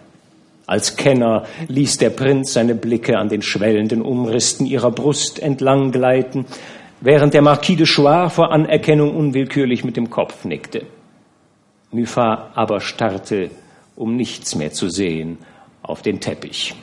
[0.65, 6.47] Als Kenner ließ der Prinz seine Blicke an den schwellenden Umristen ihrer Brust entlang gleiten,
[7.03, 10.87] während der Marquis de Choix vor Anerkennung unwillkürlich mit dem Kopf nickte.
[11.93, 13.51] Muffat aber starrte,
[13.95, 15.37] um nichts mehr zu sehen,
[15.83, 16.75] auf den Teppich.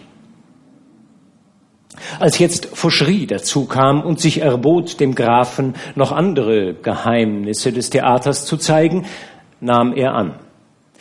[2.19, 8.45] Als jetzt Fauchery dazu kam und sich erbot, dem Grafen noch andere Geheimnisse des Theaters
[8.45, 9.05] zu zeigen,
[9.59, 10.35] nahm er an.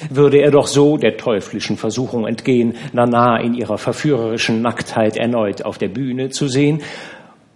[0.09, 5.79] Würde er doch so der teuflischen Versuchung entgehen, Nana in ihrer verführerischen Nacktheit erneut auf
[5.79, 6.83] der Bühne zu sehen,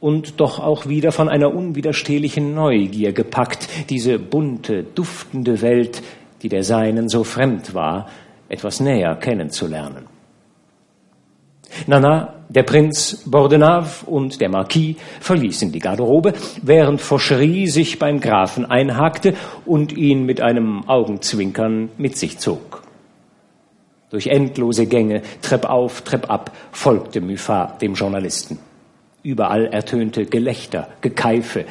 [0.05, 6.03] und doch auch wieder von einer unwiderstehlichen Neugier gepackt, diese bunte, duftende Welt,
[6.43, 8.11] die der Seinen so fremd war,
[8.51, 10.14] etwas näher kennenzulernen.
[11.87, 18.65] Nana, der Prinz Bordenave und der Marquis verließen die Garderobe, während Fauchery sich beim Grafen
[18.65, 19.35] einhakte
[19.65, 22.83] und ihn mit einem Augenzwinkern mit sich zog.
[24.11, 28.59] Durch endlose Gänge, Trepp auf, Trepp ab, folgte Muffat dem Journalisten.
[29.23, 31.65] Überall ertönte Gelächter, Gekeife,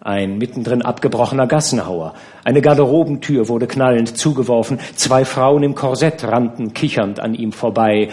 [0.00, 2.14] ein mittendrin abgebrochener Gassenhauer.
[2.44, 4.78] Eine Garderobentür wurde knallend zugeworfen.
[4.96, 8.10] Zwei Frauen im Korsett rannten kichernd an ihm vorbei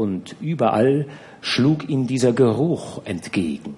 [0.00, 1.06] und überall
[1.42, 3.74] schlug ihm dieser Geruch entgegen.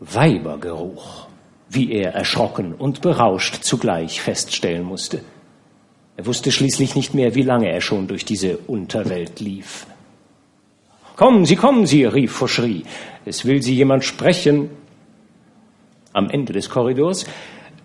[0.00, 1.28] Weibergeruch,
[1.68, 5.20] wie er erschrocken und berauscht zugleich feststellen musste.
[6.16, 9.86] Er wusste schließlich nicht mehr, wie lange er schon durch diese Unterwelt lief.
[11.16, 12.84] Kommen Sie, kommen Sie, rief Fauchery.
[13.26, 14.70] Es will Sie jemand sprechen.
[16.14, 17.26] Am Ende des Korridors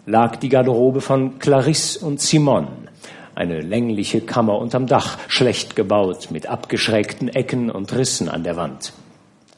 [0.05, 2.90] lag die Garderobe von Clarisse und Simone
[3.35, 8.93] eine längliche Kammer unterm Dach, schlecht gebaut, mit abgeschrägten Ecken und Rissen an der Wand.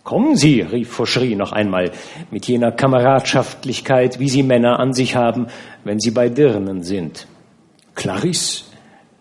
[0.04, 1.92] Kommen Sie, rief Fauchery noch einmal,
[2.30, 5.48] mit jener Kameradschaftlichkeit, wie sie Männer an sich haben,
[5.86, 7.26] wenn sie bei Dirnen sind.
[7.96, 8.66] Clarisse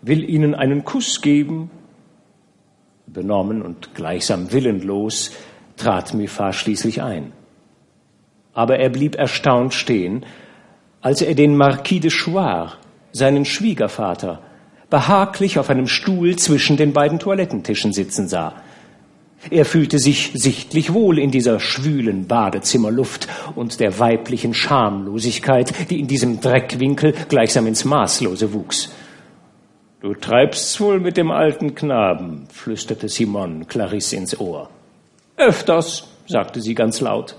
[0.01, 1.71] will Ihnen einen Kuss geben.
[3.07, 5.31] Benommen und gleichsam willenlos
[5.77, 7.31] trat Muffat schließlich ein.
[8.53, 10.25] Aber er blieb erstaunt stehen,
[11.01, 12.77] als er den Marquis de Chouard
[13.13, 14.41] seinen Schwiegervater
[14.89, 18.53] behaglich auf einem Stuhl zwischen den beiden Toilettentischen sitzen sah.
[19.49, 26.07] Er fühlte sich sichtlich wohl in dieser schwülen Badezimmerluft und der weiblichen Schamlosigkeit, die in
[26.07, 28.91] diesem Dreckwinkel gleichsam ins Maßlose wuchs.
[29.99, 34.69] Du treibst's wohl mit dem alten Knaben, flüsterte Simon Clarisse ins Ohr.
[35.37, 37.35] Öfters, sagte sie ganz laut.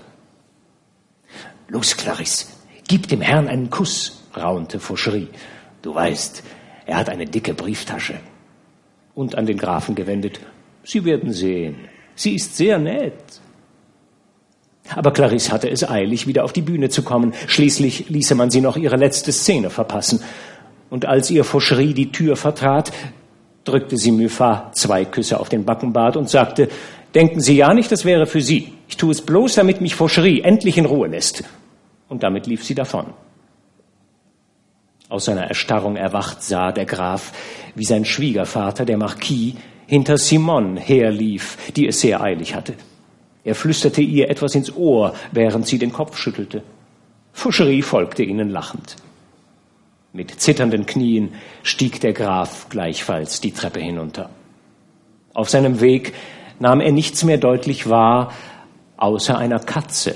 [1.67, 2.47] Los, Clarisse,
[2.87, 5.29] gib dem Herrn einen Kuss, raunte Fauchery.
[5.85, 6.41] Du weißt,
[6.87, 8.15] er hat eine dicke Brieftasche.
[9.13, 10.39] Und an den Grafen gewendet,
[10.83, 11.75] Sie werden sehen,
[12.15, 13.13] sie ist sehr nett.
[14.95, 17.35] Aber Clarisse hatte es eilig, wieder auf die Bühne zu kommen.
[17.45, 20.21] Schließlich ließe man sie noch ihre letzte Szene verpassen.
[20.89, 22.91] Und als ihr Fauchery die Tür vertrat,
[23.63, 26.67] drückte sie Muffat zwei Küsse auf den Backenbart und sagte,
[27.13, 28.73] denken Sie ja nicht, das wäre für Sie.
[28.87, 31.43] Ich tue es bloß, damit mich Fauchery endlich in Ruhe lässt.
[32.09, 33.05] Und damit lief sie davon.
[35.07, 37.31] Aus seiner Erstarrung erwacht sah der Graf,
[37.75, 39.53] wie sein Schwiegervater, der Marquis,
[39.87, 42.73] hinter Simone herlief, die es sehr eilig hatte.
[43.43, 46.63] Er flüsterte ihr etwas ins Ohr, während sie den Kopf schüttelte.
[47.33, 48.95] Foucherie folgte ihnen lachend.
[50.13, 54.29] Mit zitternden Knien stieg der Graf gleichfalls die Treppe hinunter.
[55.33, 56.13] Auf seinem Weg
[56.59, 58.31] nahm er nichts mehr deutlich wahr,
[58.97, 60.15] außer einer Katze,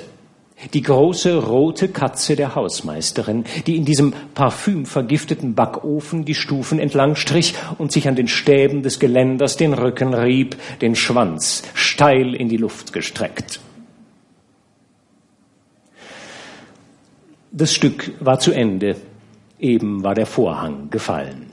[0.73, 7.55] die große rote Katze der Hausmeisterin, die in diesem parfümvergifteten Backofen die Stufen entlang strich
[7.77, 12.57] und sich an den Stäben des Geländers den Rücken rieb, den Schwanz steil in die
[12.57, 13.61] Luft gestreckt.
[17.51, 18.95] Das Stück war zu Ende.
[19.59, 21.47] Eben war der Vorhang gefallen.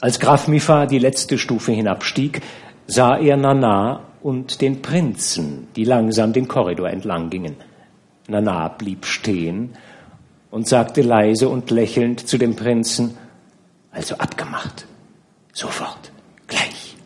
[0.00, 2.42] Als Graf Mifa die letzte Stufe hinabstieg,
[2.86, 7.56] sah er Nana und den Prinzen, die langsam den Korridor entlang gingen.
[8.32, 9.74] Nana blieb stehen
[10.50, 13.16] und sagte leise und lächelnd zu dem Prinzen,
[13.90, 14.86] also abgemacht,
[15.52, 16.10] sofort,
[16.46, 16.96] gleich.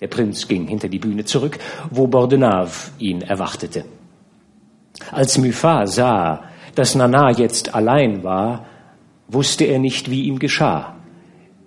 [0.00, 1.58] Der Prinz ging hinter die Bühne zurück,
[1.90, 3.84] wo Bordenave ihn erwartete.
[5.10, 8.66] Als Muffat sah, dass Nana jetzt allein war,
[9.28, 10.96] wusste er nicht, wie ihm geschah.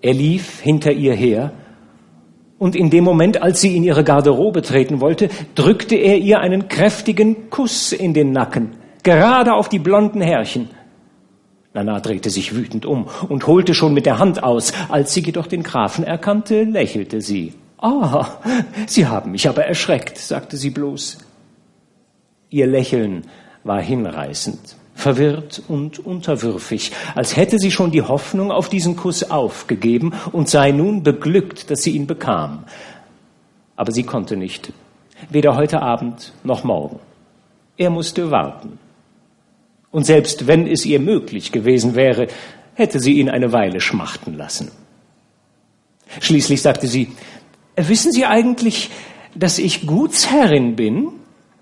[0.02, 1.52] Er lief hinter ihr her
[2.64, 6.70] und in dem Moment, als sie in ihre Garderobe treten wollte, drückte er ihr einen
[6.70, 8.72] kräftigen Kuss in den Nacken,
[9.04, 10.70] gerade auf die blonden Härchen.
[11.74, 14.72] Nana drehte sich wütend um und holte schon mit der Hand aus.
[14.88, 17.54] Als sie jedoch den Grafen erkannte, lächelte sie.
[17.80, 18.28] Ah,
[18.88, 21.18] Sie haben mich aber erschreckt, sagte sie bloß.
[22.50, 23.24] Ihr Lächeln
[23.66, 30.14] war hinreißend verwirrt und unterwürfig, als hätte sie schon die Hoffnung auf diesen Kuss aufgegeben
[30.32, 32.64] und sei nun beglückt, dass sie ihn bekam.
[33.76, 34.72] Aber sie konnte nicht,
[35.30, 37.00] weder heute Abend noch morgen.
[37.78, 38.80] Er musste warten.
[39.92, 42.28] Und selbst wenn es ihr möglich gewesen wäre,
[42.74, 44.72] hätte sie ihn eine Weile schmachten lassen.
[46.20, 47.10] Schließlich sagte sie,
[47.76, 48.90] wissen Sie eigentlich,
[49.36, 51.10] dass ich Gutsherrin bin?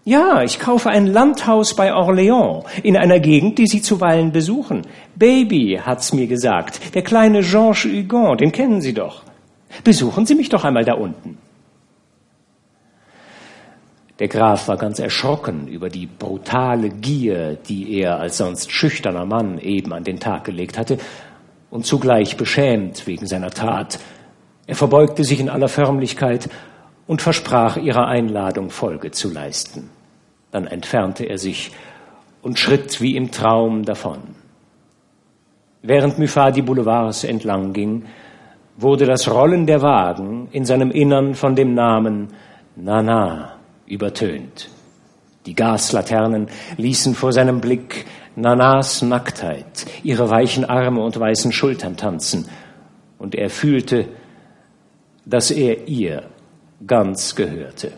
[0.04, 4.82] Ja, ich kaufe ein Landhaus bei Orléans, in einer Gegend, die Sie zuweilen besuchen.
[5.16, 9.22] Baby hat's mir gesagt, der kleine Georges Hugon, den kennen Sie doch.
[9.84, 11.38] Besuchen Sie mich doch einmal da unten.
[14.18, 19.60] Der Graf war ganz erschrocken über die brutale Gier, die er als sonst schüchterner Mann
[19.60, 20.98] eben an den Tag gelegt hatte,
[21.70, 24.00] und zugleich beschämt wegen seiner Tat.
[24.66, 26.50] Er verbeugte sich in aller Förmlichkeit
[27.08, 29.90] und versprach ihrer Einladung Folge zu leisten.
[30.52, 31.72] Dann entfernte er sich
[32.42, 34.20] und schritt wie im Traum davon.
[35.82, 38.06] Während Muffat die Boulevards entlang ging,
[38.78, 42.30] wurde das Rollen der Wagen in seinem Innern von dem Namen
[42.76, 43.54] Nana
[43.86, 44.70] übertönt.
[45.46, 46.48] Die Gaslaternen
[46.78, 52.48] ließen vor seinem Blick Nanas Nacktheit, ihre weichen Arme und weißen Schultern tanzen,
[53.18, 54.08] und er fühlte,
[55.26, 56.24] dass er ihr
[56.86, 57.92] ganz gehörte.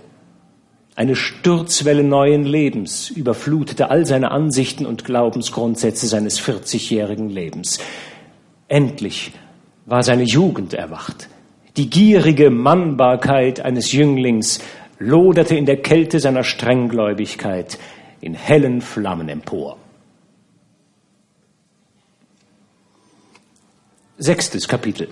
[0.96, 7.80] Eine Sturzwelle neuen Lebens überflutete all seine Ansichten und Glaubensgrundsätze seines 40-jährigen Lebens.
[8.68, 9.32] Endlich
[9.86, 11.30] war seine Jugend erwacht.
[11.78, 14.60] Die gierige Mannbarkeit eines Jünglings
[15.00, 17.80] loderte in der Kälte seiner Strenggläubigkeit
[18.22, 19.78] in hellen Flammen empor.
[24.20, 25.10] Sechstes Kapitel.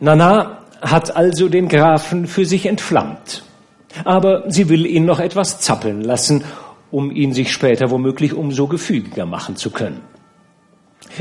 [0.00, 3.44] Nana hat also den Grafen für sich entflammt.
[4.04, 6.44] Aber sie will ihn noch etwas zappeln lassen,
[6.90, 10.00] um ihn sich später womöglich umso gefügiger machen zu können.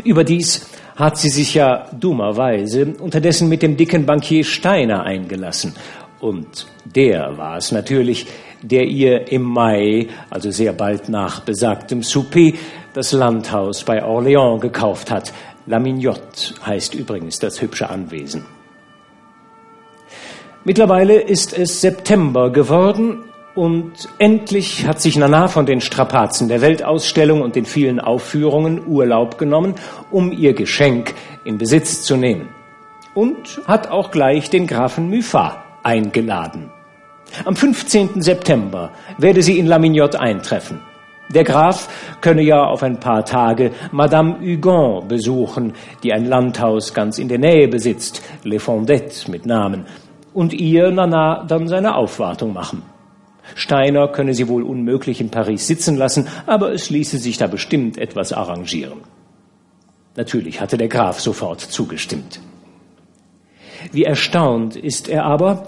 [0.03, 5.75] Überdies hat sie sich ja dummerweise unterdessen mit dem dicken Bankier Steiner eingelassen
[6.21, 8.27] und der war es natürlich,
[8.61, 12.51] der ihr im Mai, also sehr bald nach besagtem Souper,
[12.93, 15.33] das Landhaus bei Orléans gekauft hat.
[15.65, 18.45] La Mignotte heißt übrigens das hübsche Anwesen.
[20.63, 23.23] Mittlerweile ist es September geworden
[23.55, 29.39] und endlich hat sich Nana von den Strapazen der Weltausstellung und den vielen Aufführungen Urlaub
[29.39, 29.73] genommen,
[30.11, 32.49] um ihr Geschenk in Besitz zu nehmen.
[33.15, 36.69] Und hat auch gleich den Grafen Muffat eingeladen.
[37.43, 38.21] Am 15.
[38.21, 40.79] September werde sie in La Mignotte eintreffen.
[41.33, 41.89] Der Graf
[42.21, 47.39] könne ja auf ein paar Tage Madame Hugon besuchen, die ein Landhaus ganz in der
[47.39, 49.85] Nähe besitzt, Le Fondettes mit Namen,
[50.33, 52.83] und ihr Nana dann seine Aufwartung machen.
[53.55, 57.97] Steiner könne sie wohl unmöglich in Paris sitzen lassen, aber es ließe sich da bestimmt
[57.97, 58.99] etwas arrangieren.
[60.15, 62.39] Natürlich hatte der Graf sofort zugestimmt.
[63.91, 65.65] Wie erstaunt ist er aber,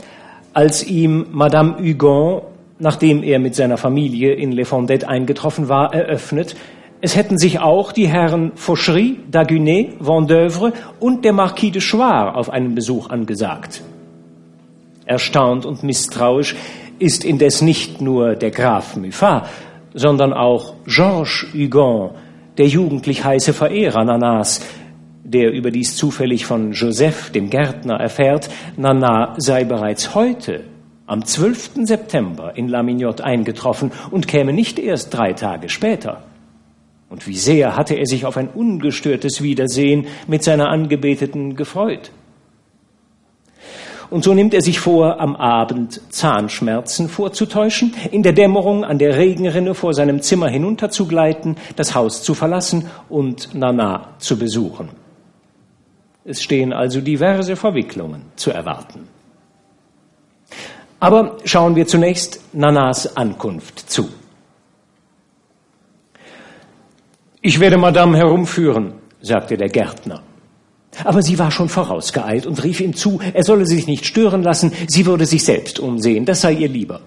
[0.53, 2.43] als ihm Madame Hugon,
[2.78, 6.55] nachdem er mit seiner Familie in Le Fondet eingetroffen war, eröffnet,
[7.01, 12.49] es hätten sich auch die Herren Fauchery, Dagunet, Vendeuvre und der Marquis de Choir auf
[12.49, 13.82] einen Besuch angesagt.
[15.06, 16.56] Erstaunt und misstrauisch
[16.99, 19.49] ist indes nicht nur der Graf Muffat,
[19.93, 22.12] sondern auch Georges Hugon,
[22.58, 24.62] der jugendlich heiße Verehrer Nanas,
[25.24, 30.62] der überdies zufällig von Joseph, dem Gärtner, erfährt, Nana sei bereits heute,
[31.06, 31.86] am 12.
[31.86, 36.24] September, in La Mignotte eingetroffen und käme nicht erst drei Tage später.
[37.10, 42.12] Und wie sehr hatte er sich auf ein ungestörtes Wiedersehen mit seiner Angebeteten gefreut.
[44.14, 49.18] Und so nimmt er sich vor, am Abend Zahnschmerzen vorzutäuschen, in der Dämmerung an der
[49.18, 54.89] Regenrinne vor seinem Zimmer hinunterzugleiten, das Haus zu verlassen und Nana zu besuchen.
[56.26, 59.07] Es stehen also diverse Verwicklungen zu erwarten.
[60.99, 64.09] Aber schauen wir zunächst Nanas Ankunft zu.
[67.41, 70.22] Ich werde Madame herumführen, sagte der Gärtner.
[71.04, 74.72] Aber sie war schon vorausgeeilt und rief ihm zu, er solle sich nicht stören lassen,
[74.88, 77.02] sie würde sich selbst umsehen, das sei ihr lieber.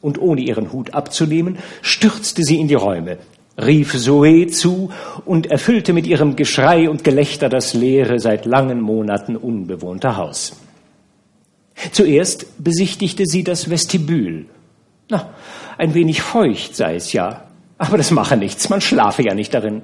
[0.00, 3.18] Und ohne ihren Hut abzunehmen, stürzte sie in die Räume,
[3.56, 4.90] rief Zoe zu
[5.24, 10.56] und erfüllte mit ihrem Geschrei und Gelächter das leere, seit langen Monaten unbewohnte Haus.
[11.92, 14.46] Zuerst besichtigte sie das Vestibül.
[15.08, 15.30] Na,
[15.78, 17.44] ein wenig feucht sei es ja,
[17.78, 19.82] aber das mache nichts, man schlafe ja nicht darin.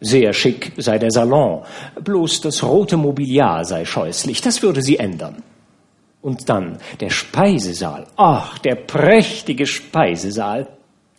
[0.00, 1.62] Sehr schick sei der Salon,
[2.02, 5.42] bloß das rote Mobiliar sei scheußlich, das würde sie ändern.
[6.22, 10.68] Und dann der Speisesaal, ach, der prächtige Speisesaal.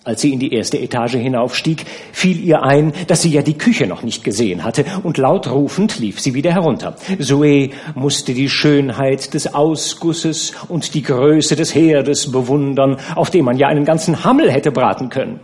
[0.05, 3.85] Als sie in die erste Etage hinaufstieg, fiel ihr ein, dass sie ja die Küche
[3.85, 6.95] noch nicht gesehen hatte, und laut rufend lief sie wieder herunter.
[7.19, 13.57] Zoe musste die Schönheit des Ausgusses und die Größe des Herdes bewundern, auf dem man
[13.57, 15.41] ja einen ganzen Hammel hätte braten können.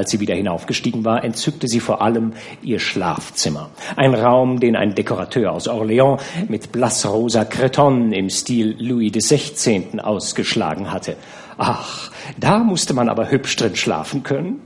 [0.00, 2.32] Als sie wieder hinaufgestiegen war, entzückte sie vor allem
[2.62, 3.68] ihr Schlafzimmer.
[3.96, 10.00] Ein Raum, den ein Dekorateur aus Orléans mit blassrosa Cretonne im Stil Louis XVI.
[10.00, 11.16] ausgeschlagen hatte.
[11.58, 14.62] Ach, da musste man aber hübsch drin schlafen können.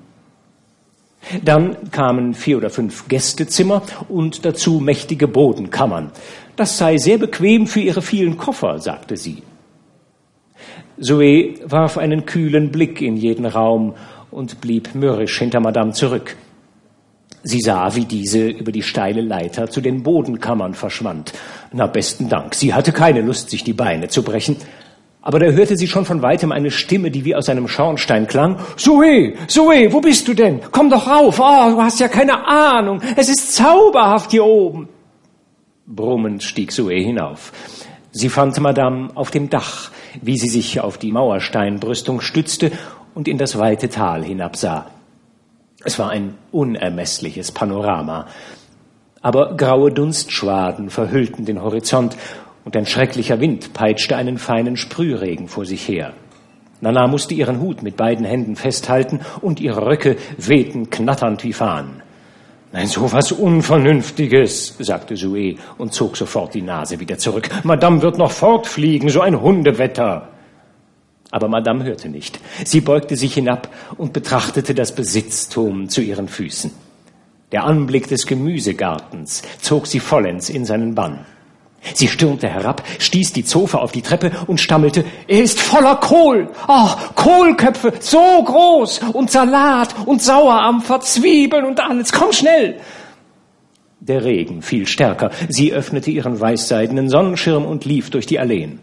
[1.42, 6.12] Dann kamen vier oder fünf Gästezimmer und dazu mächtige Bodenkammern.
[6.54, 9.42] Das sei sehr bequem für ihre vielen Koffer, sagte sie.
[11.00, 13.94] Zoe warf einen kühlen Blick in jeden Raum
[14.34, 16.36] und blieb mürrisch hinter Madame zurück.
[17.44, 21.32] Sie sah, wie diese über die steile Leiter zu den Bodenkammern verschwand.
[21.72, 22.54] Na, besten Dank.
[22.54, 24.56] Sie hatte keine Lust, sich die Beine zu brechen.
[25.20, 28.58] Aber da hörte sie schon von weitem eine Stimme, die wie aus einem Schornstein klang.
[28.76, 30.60] Zoe, Zoe, wo bist du denn?
[30.70, 31.38] Komm doch rauf.
[31.38, 33.00] Oh, du hast ja keine Ahnung.
[33.16, 34.88] Es ist zauberhaft hier oben.
[35.86, 37.52] Brummend stieg Zoe hinauf.
[38.10, 39.90] Sie fand Madame auf dem Dach,
[40.22, 42.70] wie sie sich auf die Mauersteinbrüstung stützte
[43.14, 44.86] und in das weite Tal hinabsah.
[45.84, 48.26] Es war ein unermessliches Panorama.
[49.20, 52.16] Aber graue Dunstschwaden verhüllten den Horizont
[52.64, 56.12] und ein schrecklicher Wind peitschte einen feinen Sprühregen vor sich her.
[56.80, 62.02] Nana musste ihren Hut mit beiden Händen festhalten und ihre Röcke wehten knatternd wie Fahnen.
[62.72, 67.48] Nein, so was Unvernünftiges, sagte Jouet und zog sofort die Nase wieder zurück.
[67.62, 70.28] Madame wird noch fortfliegen, so ein Hundewetter.
[71.34, 72.38] Aber Madame hörte nicht.
[72.64, 76.70] Sie beugte sich hinab und betrachtete das Besitztum zu ihren Füßen.
[77.50, 81.26] Der Anblick des Gemüsegartens zog sie vollends in seinen Bann.
[81.92, 86.50] Sie stürmte herab, stieß die Zofe auf die Treppe und stammelte, er ist voller Kohl.
[86.68, 92.12] Ach, oh, Kohlköpfe, so groß und Salat und Sauerampfer, Zwiebeln und alles.
[92.12, 92.78] Komm schnell.
[93.98, 95.32] Der Regen fiel stärker.
[95.48, 98.78] Sie öffnete ihren weißseidenen Sonnenschirm und lief durch die Alleen.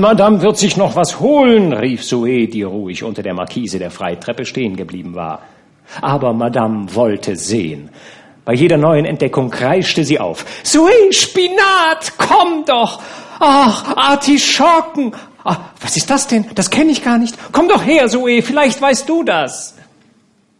[0.00, 4.44] Madame wird sich noch was holen, rief Zoe, die ruhig unter der Markise der Freitreppe
[4.44, 5.42] stehen geblieben war.
[6.00, 7.90] Aber Madame wollte sehen.
[8.44, 10.44] Bei jeder neuen Entdeckung kreischte sie auf.
[10.62, 13.00] Zoe, Spinat, komm doch!
[13.40, 15.12] Ach, Artischocken!
[15.44, 16.46] Ach, was ist das denn?
[16.54, 17.36] Das kenne ich gar nicht.
[17.52, 19.74] Komm doch her, Zoe, vielleicht weißt du das.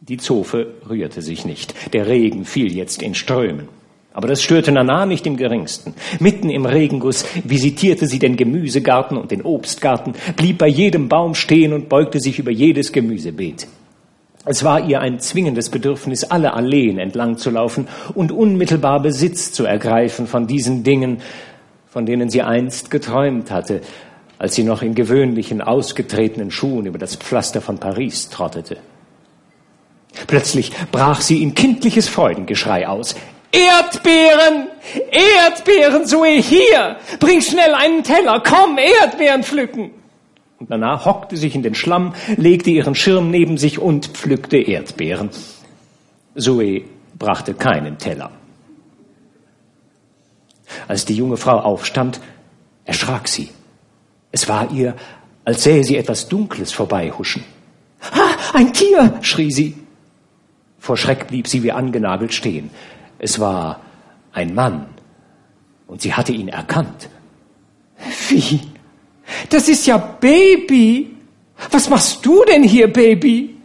[0.00, 1.94] Die Zofe rührte sich nicht.
[1.94, 3.68] Der Regen fiel jetzt in Strömen.
[4.14, 5.92] Aber das störte Nana nicht im geringsten.
[6.20, 11.72] Mitten im Regenguss visitierte sie den Gemüsegarten und den Obstgarten, blieb bei jedem Baum stehen
[11.72, 13.66] und beugte sich über jedes Gemüsebeet.
[14.46, 19.64] Es war ihr ein zwingendes Bedürfnis, alle Alleen entlang zu laufen und unmittelbar Besitz zu
[19.64, 21.20] ergreifen von diesen Dingen,
[21.88, 23.80] von denen sie einst geträumt hatte,
[24.38, 28.76] als sie noch in gewöhnlichen, ausgetretenen Schuhen über das Pflaster von Paris trottete.
[30.28, 33.16] Plötzlich brach sie in kindliches Freudengeschrei aus.
[33.54, 34.68] Erdbeeren!
[35.10, 36.96] Erdbeeren, Zoe, hier!
[37.20, 39.90] Bring schnell einen Teller, komm, Erdbeeren pflücken!
[40.58, 45.30] Und danach hockte sich in den Schlamm, legte ihren Schirm neben sich und pflückte Erdbeeren.
[46.34, 46.82] Zoe
[47.18, 48.30] brachte keinen Teller.
[50.88, 52.20] Als die junge Frau aufstand,
[52.84, 53.50] erschrak sie.
[54.32, 54.94] Es war ihr,
[55.44, 57.44] als sähe sie etwas Dunkles vorbeihuschen.
[58.00, 59.18] Ah, ein Tier!
[59.22, 59.76] schrie sie.
[60.78, 62.70] Vor Schreck blieb sie wie angenagelt stehen.
[63.18, 63.80] Es war
[64.32, 64.86] ein Mann
[65.86, 67.08] und sie hatte ihn erkannt.
[68.28, 68.60] Wie?
[69.48, 71.16] Das ist ja Baby.
[71.70, 73.56] Was machst du denn hier, Baby?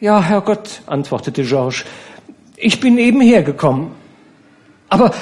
[0.00, 1.84] Ja, Herrgott, antwortete Georges,
[2.56, 3.92] ich bin eben hergekommen.
[4.88, 5.14] Aber,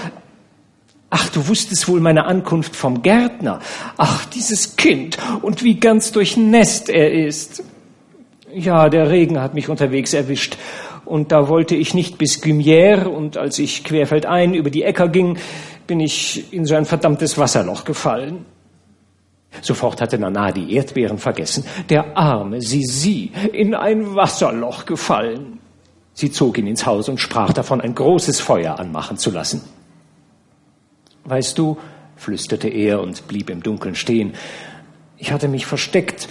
[1.11, 3.61] ach, du wusstest wohl meine Ankunft vom Gärtner.
[3.97, 7.62] Ach, dieses Kind und wie ganz durchnässt er ist.
[8.53, 10.57] Ja, der Regen hat mich unterwegs erwischt
[11.09, 15.39] und da wollte ich nicht bis Gumière und als ich querfeldein über die Äcker ging,
[15.87, 18.45] bin ich in so ein verdammtes Wasserloch gefallen.
[19.63, 21.65] Sofort hatte Nana die Erdbeeren vergessen.
[21.89, 25.59] Der arme Sisi in ein Wasserloch gefallen.
[26.13, 29.63] Sie zog ihn ins Haus und sprach davon, ein großes Feuer anmachen zu lassen.
[31.25, 31.79] Weißt du,
[32.17, 34.35] flüsterte er und blieb im Dunkeln stehen,
[35.17, 36.29] ich hatte mich versteckt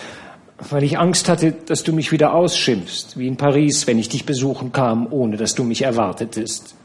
[0.70, 4.26] weil ich Angst hatte, dass du mich wieder ausschimpfst, wie in Paris, wenn ich dich
[4.26, 6.76] besuchen kam, ohne dass du mich erwartetest.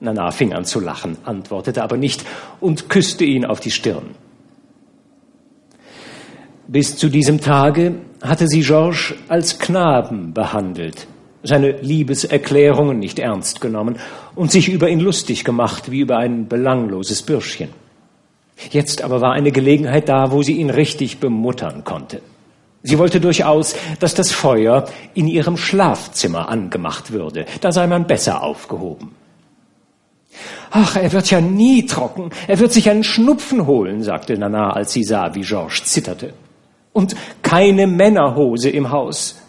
[0.00, 2.24] Nana fing an zu lachen, antwortete aber nicht
[2.60, 4.14] und küsste ihn auf die Stirn.
[6.68, 11.06] Bis zu diesem Tage hatte sie Georges als Knaben behandelt,
[11.42, 13.96] seine Liebeserklärungen nicht ernst genommen
[14.34, 17.70] und sich über ihn lustig gemacht wie über ein belangloses Bürschchen.
[18.70, 22.20] Jetzt aber war eine Gelegenheit da, wo sie ihn richtig bemuttern konnte.
[22.82, 27.46] Sie wollte durchaus, dass das Feuer in ihrem Schlafzimmer angemacht würde.
[27.60, 29.14] Da sei man besser aufgehoben.
[30.70, 32.30] Ach, er wird ja nie trocken.
[32.46, 36.34] Er wird sich einen Schnupfen holen, sagte Nana, als sie sah, wie Georges zitterte.
[36.92, 39.40] Und keine Männerhose im Haus.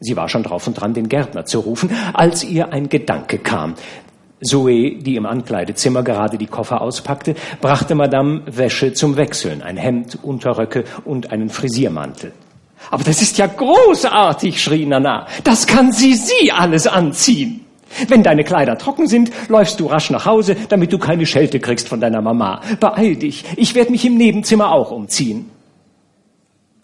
[0.00, 3.74] Sie war schon drauf und dran, den Gärtner zu rufen, als ihr ein Gedanke kam.
[4.42, 10.18] Zoe, die im Ankleidezimmer gerade die Koffer auspackte, brachte Madame Wäsche zum Wechseln, ein Hemd,
[10.22, 12.32] Unterröcke und einen Frisiermantel.
[12.90, 15.26] Aber das ist ja großartig, schrie Nana.
[15.42, 17.64] Das kann sie sie alles anziehen.
[18.08, 21.88] Wenn deine Kleider trocken sind, läufst du rasch nach Hause, damit du keine Schelte kriegst
[21.88, 22.60] von deiner Mama.
[22.80, 25.50] Beeil dich, ich werde mich im Nebenzimmer auch umziehen.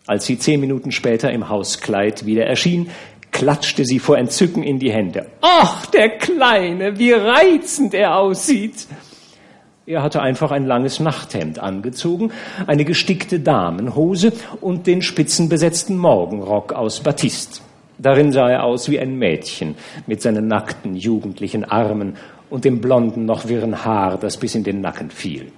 [0.06, 2.90] Als sie zehn Minuten später im Hauskleid wieder erschien,
[3.32, 5.26] klatschte sie vor Entzücken in die Hände.
[5.40, 8.86] Ach, der Kleine, wie reizend er aussieht.
[9.86, 12.32] Er hatte einfach ein langes Nachthemd angezogen,
[12.66, 17.62] eine gestickte Damenhose und den spitzenbesetzten Morgenrock aus Batist.
[17.98, 19.74] Darin sah er aus wie ein Mädchen
[20.06, 22.16] mit seinen nackten jugendlichen Armen
[22.50, 25.50] und dem blonden, noch wirren Haar, das bis in den Nacken fiel.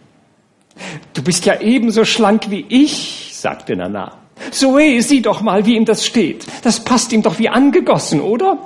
[1.15, 4.19] Du bist ja ebenso schlank wie ich, sagte Nana.
[4.51, 6.47] Zoe, sieh doch mal, wie ihm das steht.
[6.63, 8.59] Das passt ihm doch wie angegossen, oder?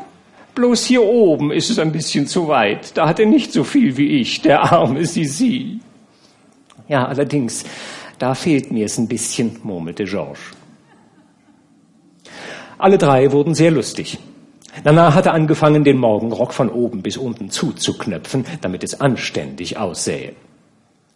[0.57, 2.97] Bloß hier oben ist es ein bisschen zu weit.
[2.97, 5.81] Da hat er nicht so viel wie ich, der arme Sisi.
[6.89, 7.65] Ja, allerdings,
[8.19, 10.41] da fehlt mir es ein bisschen, murmelte Georges.
[12.79, 14.19] Alle drei wurden sehr lustig.
[14.83, 20.33] Nana hatte angefangen, den Morgenrock von oben bis unten zuzuknöpfen, damit es anständig aussähe.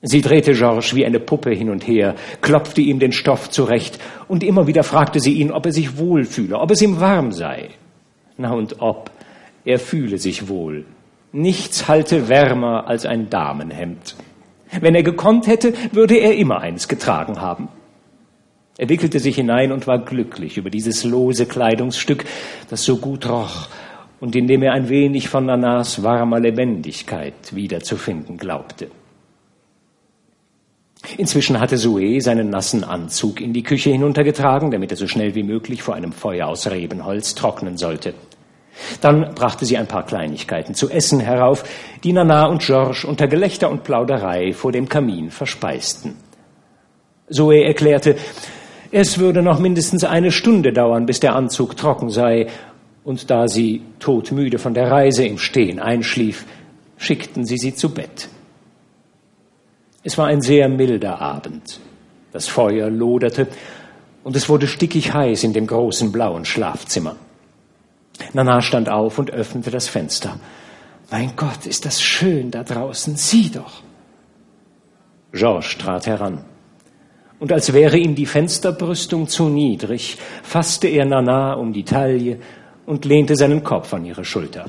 [0.02, 4.42] Sie drehte Georges wie eine Puppe hin und her, klopfte ihm den Stoff zurecht und
[4.42, 7.70] immer wieder fragte sie ihn, ob er sich wohlfühle, ob es ihm warm sei.
[8.36, 9.10] Na und ob,
[9.64, 10.84] er fühle sich wohl.
[11.32, 14.16] Nichts halte wärmer als ein Damenhemd.
[14.80, 17.68] Wenn er gekonnt hätte, würde er immer eins getragen haben.
[18.78, 22.24] Er wickelte sich hinein und war glücklich über dieses lose Kleidungsstück,
[22.68, 23.68] das so gut roch
[24.20, 28.88] und in dem er ein wenig von Nanas warmer Lebendigkeit wiederzufinden glaubte.
[31.16, 35.42] Inzwischen hatte Sue seinen nassen Anzug in die Küche hinuntergetragen, damit er so schnell wie
[35.42, 38.14] möglich vor einem Feuer aus Rebenholz trocknen sollte.
[39.00, 41.64] Dann brachte sie ein paar Kleinigkeiten zu essen herauf,
[42.02, 46.16] die Nana und Georges unter Gelächter und Plauderei vor dem Kamin verspeisten.
[47.30, 48.16] Zoe erklärte,
[48.90, 52.48] es würde noch mindestens eine Stunde dauern, bis der Anzug trocken sei,
[53.04, 56.44] und da sie todmüde von der Reise im Stehen einschlief,
[56.98, 58.28] schickten sie sie zu Bett.
[60.02, 61.80] Es war ein sehr milder Abend.
[62.32, 63.48] Das Feuer loderte
[64.22, 67.16] und es wurde stickig heiß in dem großen blauen Schlafzimmer.
[68.32, 70.38] Nana stand auf und öffnete das Fenster.
[71.10, 73.16] Mein Gott, ist das schön da draußen.
[73.16, 73.82] Sieh doch.
[75.32, 76.44] Georges trat heran
[77.40, 82.38] und als wäre ihm die Fensterbrüstung zu niedrig, fasste er Nana um die Taille
[82.86, 84.66] und lehnte seinen Kopf an ihre Schulter.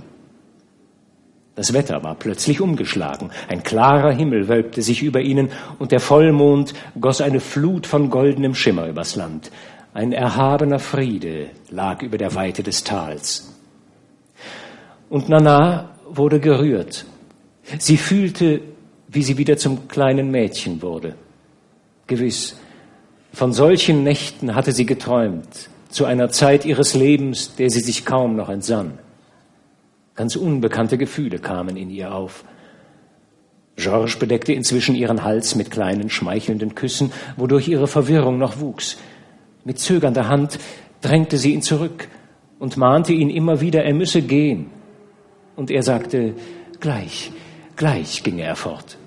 [1.54, 3.30] Das Wetter war plötzlich umgeschlagen.
[3.50, 5.50] Ein klarer Himmel wölbte sich über ihnen
[5.80, 9.52] und der Vollmond goss eine Flut von goldenem Schimmer übers Land.
[9.94, 13.54] Ein erhabener Friede lag über der Weite des Tals.
[15.10, 17.06] Und Nana wurde gerührt.
[17.78, 18.62] Sie fühlte,
[19.10, 21.16] wie sie wieder zum kleinen Mädchen wurde.
[22.08, 22.56] Gewiss,
[23.34, 28.36] von solchen Nächten hatte sie geträumt, zu einer Zeit ihres Lebens, der sie sich kaum
[28.38, 28.98] noch entsann.
[30.16, 32.46] Ganz unbekannte Gefühle kamen in ihr auf.
[33.76, 38.98] Georges bedeckte inzwischen ihren Hals mit kleinen schmeichelnden Küssen, wodurch ihre Verwirrung noch wuchs.
[39.64, 40.60] Mit zögernder Hand
[41.02, 42.08] drängte sie ihn zurück
[42.60, 44.70] und mahnte ihn immer wieder, er müsse gehen.
[45.56, 46.36] Und er sagte,
[46.80, 47.32] gleich,
[47.76, 48.98] gleich ging er fort.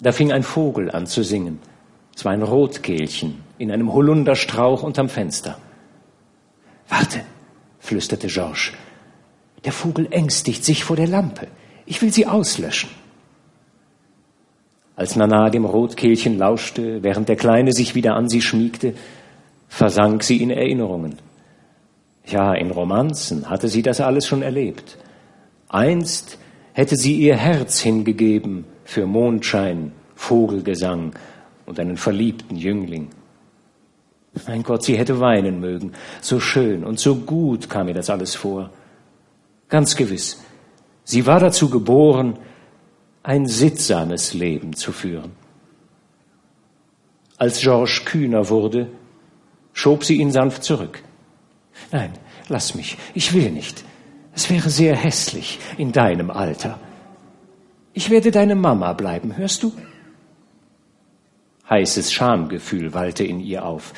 [0.00, 1.60] Da fing ein Vogel an zu singen.
[2.14, 5.58] Es war ein Rotkehlchen in einem Holunderstrauch unterm Fenster.
[6.88, 7.20] Warte,
[7.78, 8.72] flüsterte Georges.
[9.64, 11.46] Der Vogel ängstigt sich vor der Lampe.
[11.86, 12.90] Ich will sie auslöschen.
[14.94, 18.94] Als Nana dem Rotkehlchen lauschte, während der Kleine sich wieder an sie schmiegte,
[19.68, 21.16] versank sie in Erinnerungen.
[22.26, 24.98] Ja, in Romanzen hatte sie das alles schon erlebt.
[25.68, 26.38] Einst
[26.72, 31.14] hätte sie ihr Herz hingegeben für Mondschein, Vogelgesang
[31.66, 33.08] und einen verliebten Jüngling.
[34.46, 35.92] Mein Gott, sie hätte weinen mögen.
[36.20, 38.70] So schön und so gut kam ihr das alles vor.
[39.68, 40.42] Ganz gewiss.
[41.04, 42.38] Sie war dazu geboren,
[43.22, 45.32] ein sittsames Leben zu führen.
[47.38, 48.88] Als Georges kühner wurde,
[49.72, 51.02] schob sie ihn sanft zurück.
[51.90, 52.12] Nein,
[52.48, 53.84] lass mich, ich will nicht.
[54.34, 56.78] Es wäre sehr hässlich in deinem Alter.
[57.92, 59.72] Ich werde deine Mama bleiben, hörst du?
[61.68, 63.92] Heißes Schamgefühl wallte in ihr auf.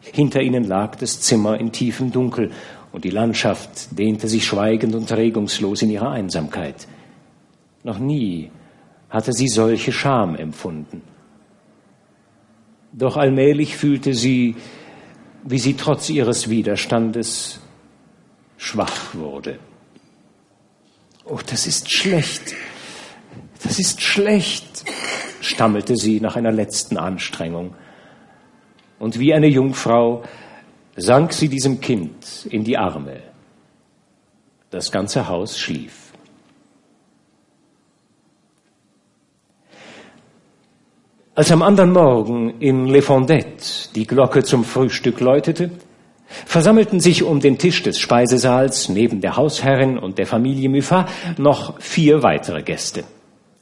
[0.00, 2.50] Hinter ihnen lag das Zimmer in tiefem Dunkel
[2.92, 6.86] und die Landschaft dehnte sich schweigend und regungslos in ihrer Einsamkeit.
[7.84, 8.50] Noch nie
[9.12, 11.02] hatte sie solche Scham empfunden.
[12.92, 14.56] Doch allmählich fühlte sie,
[15.44, 17.60] wie sie trotz ihres Widerstandes
[18.56, 19.58] schwach wurde.
[21.26, 22.54] Oh, das ist schlecht.
[23.62, 24.84] Das ist schlecht,
[25.42, 27.74] stammelte sie nach einer letzten Anstrengung.
[28.98, 30.24] Und wie eine Jungfrau
[30.96, 33.20] sank sie diesem Kind in die Arme.
[34.70, 36.01] Das ganze Haus schlief.
[41.34, 45.70] Als am anderen Morgen in Le Fondette die Glocke zum Frühstück läutete,
[46.26, 51.08] versammelten sich um den Tisch des Speisesaals neben der Hausherrin und der Familie Muffat
[51.38, 53.04] noch vier weitere Gäste.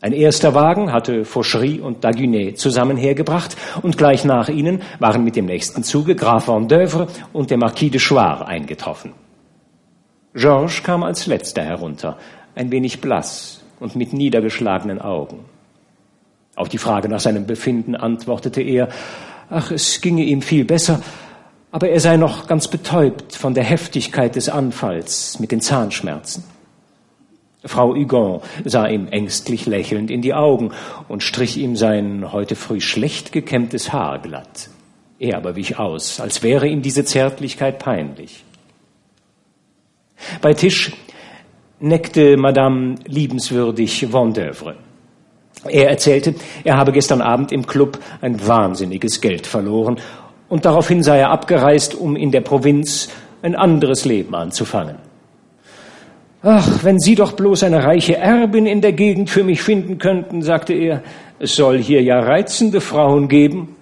[0.01, 5.37] Ein erster Wagen hatte Fauchery und Dagunet zusammen hergebracht und gleich nach ihnen waren mit
[5.37, 9.12] dem nächsten Zuge Graf Vendeuvre und der Marquis de Choir eingetroffen.
[10.35, 12.18] Georges kam als letzter herunter,
[12.57, 15.45] ein wenig blass und mit niedergeschlagenen Augen.
[16.61, 18.90] Auf die Frage nach seinem Befinden antwortete er,
[19.48, 21.00] ach, es ginge ihm viel besser,
[21.70, 26.44] aber er sei noch ganz betäubt von der Heftigkeit des Anfalls mit den Zahnschmerzen.
[27.64, 30.72] Frau Hugon sah ihm ängstlich lächelnd in die Augen
[31.08, 34.68] und strich ihm sein heute früh schlecht gekämmtes Haar glatt.
[35.18, 38.44] Er aber wich aus, als wäre ihm diese Zärtlichkeit peinlich.
[40.42, 40.92] Bei Tisch
[41.78, 44.76] neckte Madame liebenswürdig Vendeuvre.
[45.68, 46.34] Er erzählte,
[46.64, 49.98] er habe gestern Abend im Club ein wahnsinniges Geld verloren
[50.48, 53.11] und daraufhin sei er abgereist, um in der Provinz
[53.42, 54.96] ein anderes Leben anzufangen.
[56.42, 60.40] Ach, wenn Sie doch bloß eine reiche Erbin in der Gegend für mich finden könnten,
[60.40, 61.03] sagte er,
[61.38, 63.76] es soll hier ja reizende Frauen geben.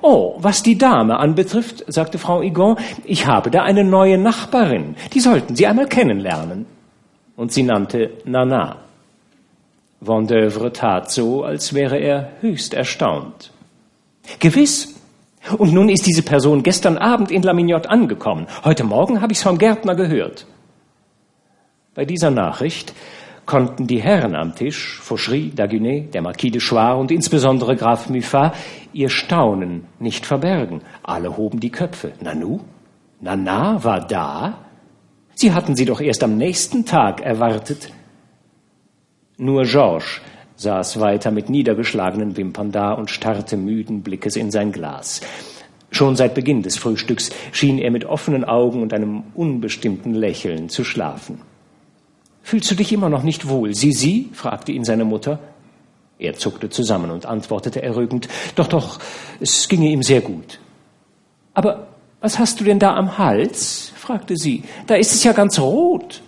[0.00, 5.20] Oh, was die Dame anbetrifft, sagte Frau Igon, ich habe da eine neue Nachbarin, die
[5.20, 6.66] sollten Sie einmal kennenlernen.
[7.36, 8.76] Und sie nannte Nana.
[10.00, 13.52] Vendeuvre tat so, als wäre er höchst erstaunt.
[14.38, 14.94] Gewiss,
[15.58, 18.46] und nun ist diese Person gestern Abend in Lamignotte angekommen.
[18.64, 20.46] Heute Morgen habe ich es vom Gärtner gehört.
[21.94, 22.94] Bei dieser Nachricht
[23.46, 28.54] konnten die Herren am Tisch, Fauchery, Dagunet, der Marquis de Choir und insbesondere Graf Muffat,
[28.92, 30.82] ihr Staunen nicht verbergen.
[31.02, 32.12] Alle hoben die Köpfe.
[32.20, 32.60] Nanu?
[33.20, 34.58] Nana war da?
[35.34, 37.90] Sie hatten sie doch erst am nächsten Tag erwartet.
[39.40, 40.20] Nur Georges
[40.56, 45.22] saß weiter mit niedergeschlagenen Wimpern da und starrte müden Blickes in sein Glas.
[45.90, 50.84] Schon seit Beginn des Frühstücks schien er mit offenen Augen und einem unbestimmten Lächeln zu
[50.84, 51.40] schlafen.
[52.42, 53.74] Fühlst du dich immer noch nicht wohl?
[53.74, 54.28] Sie?
[54.34, 55.38] fragte ihn seine Mutter.
[56.18, 58.98] Er zuckte zusammen und antwortete errögend, doch, doch,
[59.40, 60.60] es ginge ihm sehr gut.
[61.54, 61.86] Aber
[62.20, 63.90] was hast du denn da am Hals?
[63.96, 64.64] fragte sie.
[64.86, 66.20] Da ist es ja ganz rot.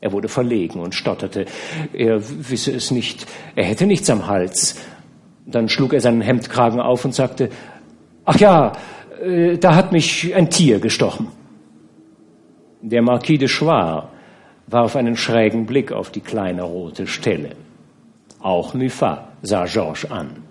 [0.00, 1.46] Er wurde verlegen und stotterte.
[1.92, 2.20] Er
[2.50, 3.26] wisse es nicht.
[3.56, 4.76] Er hätte nichts am Hals.
[5.44, 7.50] Dann schlug er seinen Hemdkragen auf und sagte,
[8.24, 8.72] ach ja,
[9.22, 11.28] äh, da hat mich ein Tier gestochen.
[12.80, 14.08] Der Marquis de Choir
[14.68, 17.56] warf einen schrägen Blick auf die kleine rote Stelle.
[18.40, 20.44] Auch Muffat sah Georges an.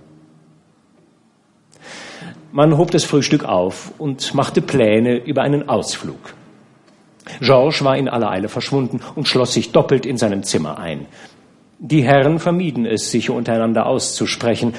[2.52, 6.34] Man hob das Frühstück auf und machte Pläne über einen Ausflug.
[7.42, 11.06] Georges war in aller Eile verschwunden und schloss sich doppelt in seinem Zimmer ein.
[11.80, 14.74] Die Herren vermieden es, sich untereinander auszusprechen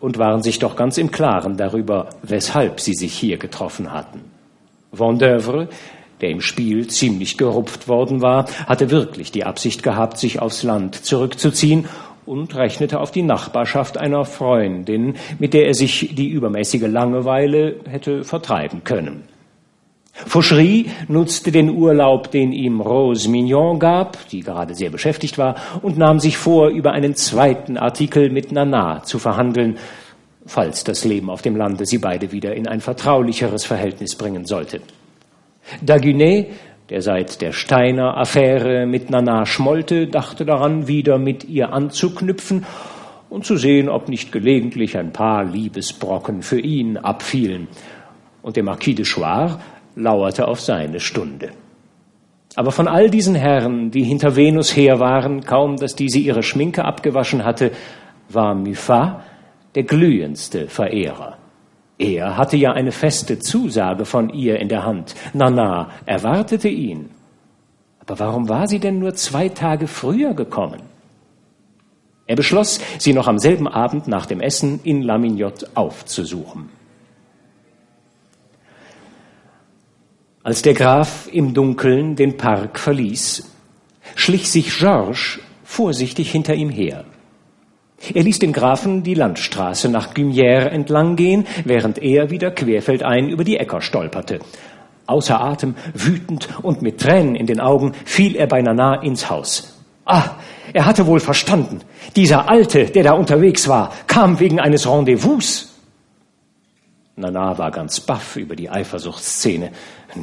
[0.00, 4.20] und waren sich doch ganz im Klaren darüber, weshalb sie sich hier getroffen hatten.
[4.92, 5.68] Vendeuvre,
[6.20, 10.94] der im Spiel ziemlich gerupft worden war, hatte wirklich die Absicht gehabt, sich aufs Land
[10.94, 11.86] zurückzuziehen
[12.26, 18.22] und rechnete auf die Nachbarschaft einer Freundin, mit der er sich die übermäßige Langeweile hätte
[18.24, 19.24] vertreiben können.
[20.26, 25.96] Fauchery nutzte den Urlaub, den ihm Rose Mignon gab, die gerade sehr beschäftigt war, und
[25.96, 29.78] nahm sich vor, über einen zweiten Artikel mit Nana zu verhandeln,
[30.44, 34.80] falls das Leben auf dem Lande sie beide wieder in ein vertraulicheres Verhältnis bringen sollte.
[35.82, 36.48] Dagunet,
[36.90, 42.64] der seit der Steiner Affäre mit Nana schmollte, dachte daran, wieder mit ihr anzuknüpfen
[43.28, 47.68] und zu sehen, ob nicht gelegentlich ein paar Liebesbrocken für ihn abfielen.
[48.40, 49.60] Und der Marquis de Choir
[49.98, 51.50] lauerte auf seine Stunde.
[52.56, 56.84] Aber von all diesen Herren, die hinter Venus her waren, kaum dass diese ihre Schminke
[56.84, 57.72] abgewaschen hatte,
[58.28, 59.22] war Muffat
[59.74, 61.36] der glühendste Verehrer.
[61.98, 65.14] Er hatte ja eine feste Zusage von ihr in der Hand.
[65.34, 67.10] Nana erwartete ihn.
[68.00, 70.80] Aber warum war sie denn nur zwei Tage früher gekommen?
[72.26, 76.77] Er beschloss, sie noch am selben Abend nach dem Essen in Lamignotte aufzusuchen.
[80.48, 83.52] Als der Graf im Dunkeln den Park verließ,
[84.14, 87.04] schlich sich Georges vorsichtig hinter ihm her.
[88.14, 93.44] Er ließ den Grafen die Landstraße nach Gumière entlang gehen, während er wieder querfeldein über
[93.44, 94.38] die Äcker stolperte.
[95.06, 99.78] Außer Atem, wütend und mit Tränen in den Augen fiel er bei Nana ins Haus.
[100.06, 100.30] Ah,
[100.72, 101.82] er hatte wohl verstanden.
[102.16, 105.74] Dieser Alte, der da unterwegs war, kam wegen eines Rendezvous.
[107.16, 109.72] Nana war ganz baff über die Eifersuchtsszene.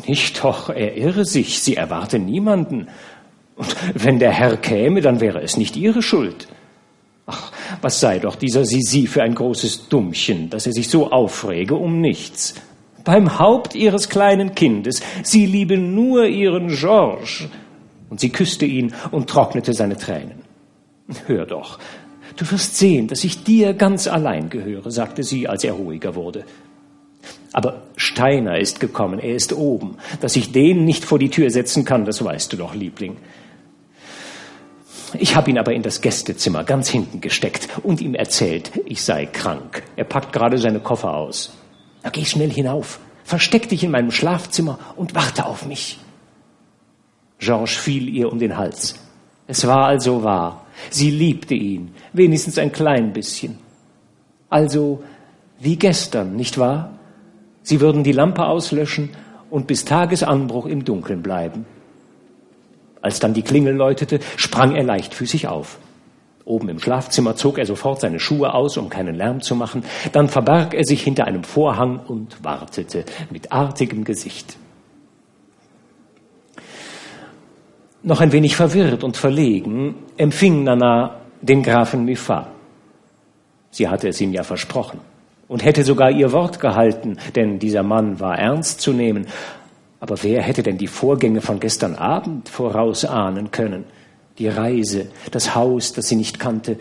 [0.08, 2.88] Nicht doch, er irre sich, sie erwarte niemanden.
[3.56, 6.48] Und wenn der Herr käme, dann wäre es nicht ihre Schuld.
[7.28, 11.76] Ach, was sei doch dieser Sisi für ein großes Dummchen, dass er sich so aufrege
[11.76, 12.56] um nichts.
[13.04, 17.46] Beim Haupt ihres kleinen Kindes, sie liebe nur ihren Georges.
[18.10, 20.44] Und sie küsste ihn und trocknete seine Tränen.
[21.28, 21.80] Hör doch,
[22.36, 26.46] du wirst sehen, dass ich dir ganz allein gehöre, sagte sie, als er ruhiger wurde.
[27.56, 29.96] Aber Steiner ist gekommen, er ist oben.
[30.20, 33.16] Dass ich den nicht vor die Tür setzen kann, das weißt du doch, Liebling.
[35.18, 39.26] Ich habe ihn aber in das Gästezimmer ganz hinten gesteckt und ihm erzählt, ich sei
[39.26, 39.84] krank.
[39.96, 41.56] Er packt gerade seine Koffer aus.
[42.04, 45.98] Na, geh schnell hinauf, versteck dich in meinem Schlafzimmer und warte auf mich.
[47.40, 48.96] Georges fiel ihr um den Hals.
[49.48, 50.66] Es war also wahr.
[50.90, 53.60] Sie liebte ihn, wenigstens ein klein bisschen.
[54.50, 55.02] Also
[55.58, 56.92] wie gestern, nicht wahr?
[57.66, 59.10] Sie würden die Lampe auslöschen
[59.50, 61.66] und bis Tagesanbruch im Dunkeln bleiben.
[63.02, 65.80] Als dann die Klingel läutete, sprang er leichtfüßig auf.
[66.46, 69.84] Oben im Schlafzimmer zog er sofort seine Schuhe aus, um keinen Lärm zu machen.
[70.12, 74.58] Dann verbarg er sich hinter einem Vorhang und wartete mit artigem Gesicht.
[78.04, 82.48] Noch ein wenig verwirrt und verlegen empfing Nana den Grafen Muffat.
[83.72, 85.00] Sie hatte es ihm ja versprochen
[85.48, 89.28] und hätte sogar ihr Wort gehalten, denn dieser Mann war ernst zu nehmen.
[90.00, 93.86] Aber wer hätte denn die Vorgänge von gestern Abend vorausahnen können?
[94.38, 96.78] Die Reise, das Haus, das sie nicht kannte,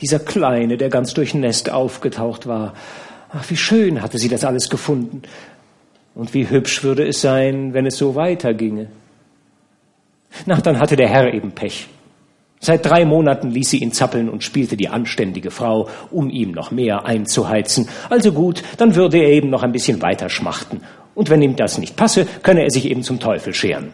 [0.00, 2.74] dieser Kleine, der ganz durchnässt aufgetaucht war.
[3.30, 5.22] Ach, wie schön hatte sie das alles gefunden.
[6.14, 8.88] Und wie hübsch würde es sein, wenn es so weiterginge.
[10.46, 11.88] Na, dann hatte der Herr eben Pech.
[12.60, 16.70] Seit drei Monaten ließ sie ihn zappeln und spielte die anständige Frau, um ihm noch
[16.70, 17.88] mehr einzuheizen.
[18.10, 20.80] Also gut, dann würde er eben noch ein bisschen weiter schmachten.
[21.14, 23.92] Und wenn ihm das nicht passe, könne er sich eben zum Teufel scheren.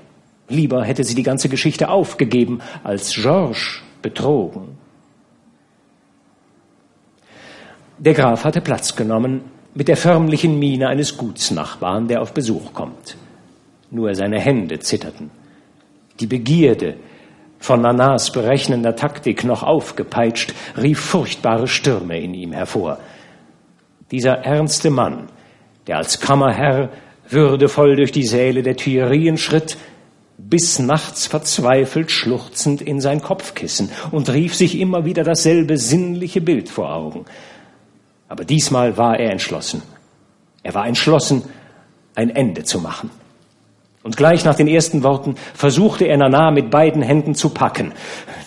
[0.49, 4.79] Lieber hätte sie die ganze Geschichte aufgegeben, als Georges betrogen.
[7.99, 9.43] Der Graf hatte Platz genommen,
[9.75, 13.17] mit der förmlichen Miene eines Gutsnachbarn, der auf Besuch kommt.
[13.91, 15.31] Nur seine Hände zitterten.
[16.21, 16.97] Die Begierde,
[17.65, 22.99] von Nanas berechnender Taktik noch aufgepeitscht, rief furchtbare Stürme in ihm hervor.
[24.11, 25.29] Dieser ernste Mann,
[25.87, 26.91] der als Kammerherr
[27.27, 29.79] würdevoll durch die Säle der Tuillerien schritt,
[30.37, 36.69] bis nachts verzweifelt schluchzend in sein Kopfkissen und rief sich immer wieder dasselbe sinnliche Bild
[36.69, 37.25] vor Augen.
[38.29, 39.81] Aber diesmal war er entschlossen.
[40.63, 41.45] Er war entschlossen,
[42.15, 43.09] ein Ende zu machen.
[44.05, 47.93] Und gleich nach den ersten Worten versuchte er Nana mit beiden Händen zu packen.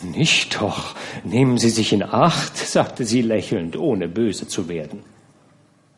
[0.03, 0.93] Nicht doch,
[1.24, 4.99] nehmen Sie sich in Acht, sagte sie lächelnd, ohne böse zu werden.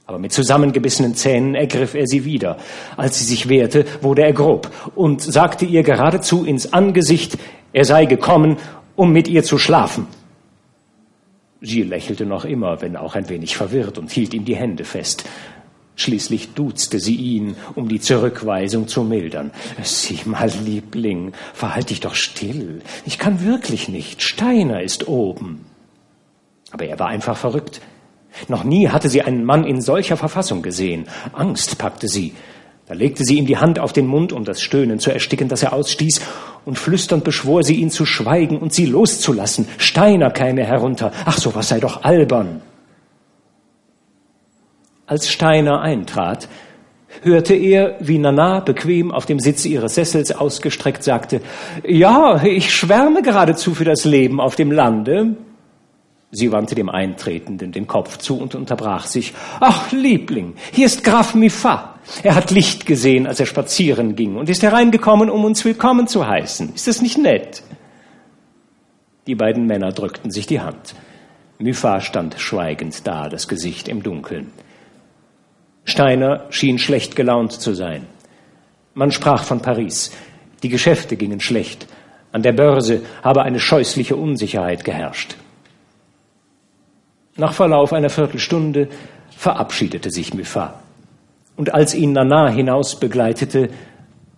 [0.06, 2.56] Aber mit zusammengebissenen Zähnen ergriff er sie wieder.
[2.96, 7.38] Als sie sich wehrte, wurde er grob und sagte ihr geradezu ins Angesicht,
[7.74, 8.58] er sei gekommen,
[8.96, 10.08] um mit ihr zu schlafen.
[11.62, 15.26] Sie lächelte noch immer, wenn auch ein wenig verwirrt, und hielt ihm die Hände fest.
[16.00, 19.52] Schließlich duzte sie ihn, um die Zurückweisung zu mildern.
[19.84, 22.82] Sieh mal, Liebling, verhalt dich doch still.
[23.06, 24.22] Ich kann wirklich nicht.
[24.22, 25.66] Steiner ist oben.
[26.72, 27.82] Aber er war einfach verrückt.
[28.48, 31.06] Noch nie hatte sie einen Mann in solcher Verfassung gesehen.
[31.34, 32.32] Angst packte sie.
[32.88, 35.64] Da legte sie ihm die Hand auf den Mund, um das Stöhnen zu ersticken, das
[35.64, 36.22] er ausstieß,
[36.64, 39.68] und flüsternd beschwor sie ihn zu schweigen und sie loszulassen.
[39.78, 41.12] Steiner käme herunter.
[41.26, 42.62] Ach, sowas sei doch albern.
[45.10, 46.48] Als Steiner eintrat,
[47.24, 51.42] hörte er, wie Nana bequem auf dem Sitz ihres Sessels ausgestreckt sagte,
[51.84, 55.36] ja, ich schwärme geradezu für das Leben auf dem Lande.
[56.30, 59.34] Sie wandte dem Eintretenden den Kopf zu und unterbrach sich.
[59.60, 61.96] Ach, Liebling, hier ist Graf Miffa.
[62.22, 66.28] Er hat Licht gesehen, als er spazieren ging und ist hereingekommen, um uns willkommen zu
[66.28, 66.76] heißen.
[66.76, 67.64] Ist das nicht nett?
[69.26, 70.94] Die beiden Männer drückten sich die Hand.
[71.58, 74.52] Miffa stand schweigend da, das Gesicht im Dunkeln.
[75.90, 78.06] Steiner schien schlecht gelaunt zu sein.
[78.94, 80.12] Man sprach von Paris.
[80.62, 81.88] Die Geschäfte gingen schlecht.
[82.32, 85.36] An der Börse habe eine scheußliche Unsicherheit geherrscht.
[87.38, 88.90] Nach Verlauf einer Viertelstunde
[89.36, 90.76] verabschiedete sich Muffat.
[91.56, 93.70] Und als ihn Nana hinaus begleitete,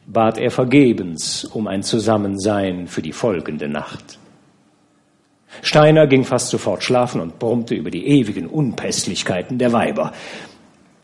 [0.07, 4.19] bat er vergebens um ein Zusammensein für die folgende Nacht.
[5.61, 10.13] Steiner ging fast sofort schlafen und brummte über die ewigen Unpässlichkeiten der Weiber.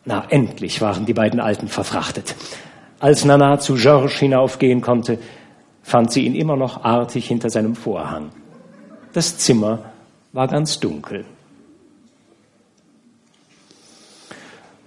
[0.07, 2.33] Na, endlich waren die beiden Alten verfrachtet.
[2.97, 5.19] Als Nana zu Georges hinaufgehen konnte,
[5.83, 8.29] fand sie ihn immer noch artig hinter seinem Vorhang.
[9.11, 9.79] Das Zimmer
[10.31, 11.25] war ganz dunkel.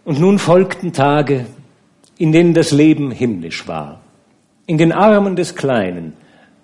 [0.06, 1.44] Und nun folgten Tage,
[2.16, 4.00] in denen das Leben himmlisch war.
[4.64, 6.14] In den Armen des Kleinen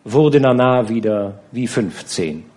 [0.02, 2.55] wurde Nana wieder wie 15.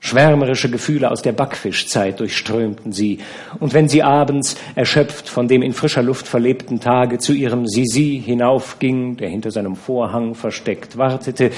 [0.00, 3.18] Schwärmerische Gefühle aus der Backfischzeit durchströmten sie,
[3.58, 8.22] und wenn sie abends, erschöpft von dem in frischer Luft verlebten Tage, zu ihrem Sisi
[8.24, 11.50] hinaufging, der hinter seinem Vorhang versteckt wartete,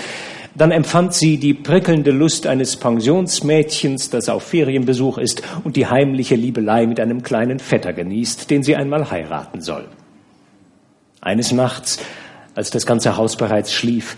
[0.55, 6.35] dann empfand sie die prickelnde Lust eines Pensionsmädchens, das auf Ferienbesuch ist und die heimliche
[6.35, 9.87] Liebelei mit einem kleinen Vetter genießt, den sie einmal heiraten soll.
[11.21, 12.01] Eines Nachts,
[12.55, 14.17] als das ganze Haus bereits schlief,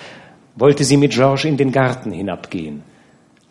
[0.55, 2.92] wollte sie mit Georges in den Garten hinabgehen.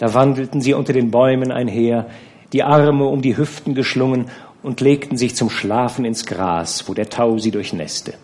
[0.02, 2.08] Da wandelten sie unter den Bäumen einher,
[2.54, 4.32] die Arme um die Hüften geschlungen
[4.64, 8.16] und legten sich zum Schlafen ins Gras, wo der Tau sie durchnässte.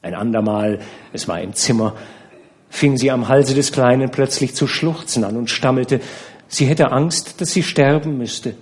[0.00, 0.78] Ein andermal,
[1.12, 1.94] es war im Zimmer,
[2.70, 6.00] fing sie am Halse des Kleinen plötzlich zu schluchzen an und stammelte,
[6.46, 8.54] sie hätte Angst, dass sie sterben müsste.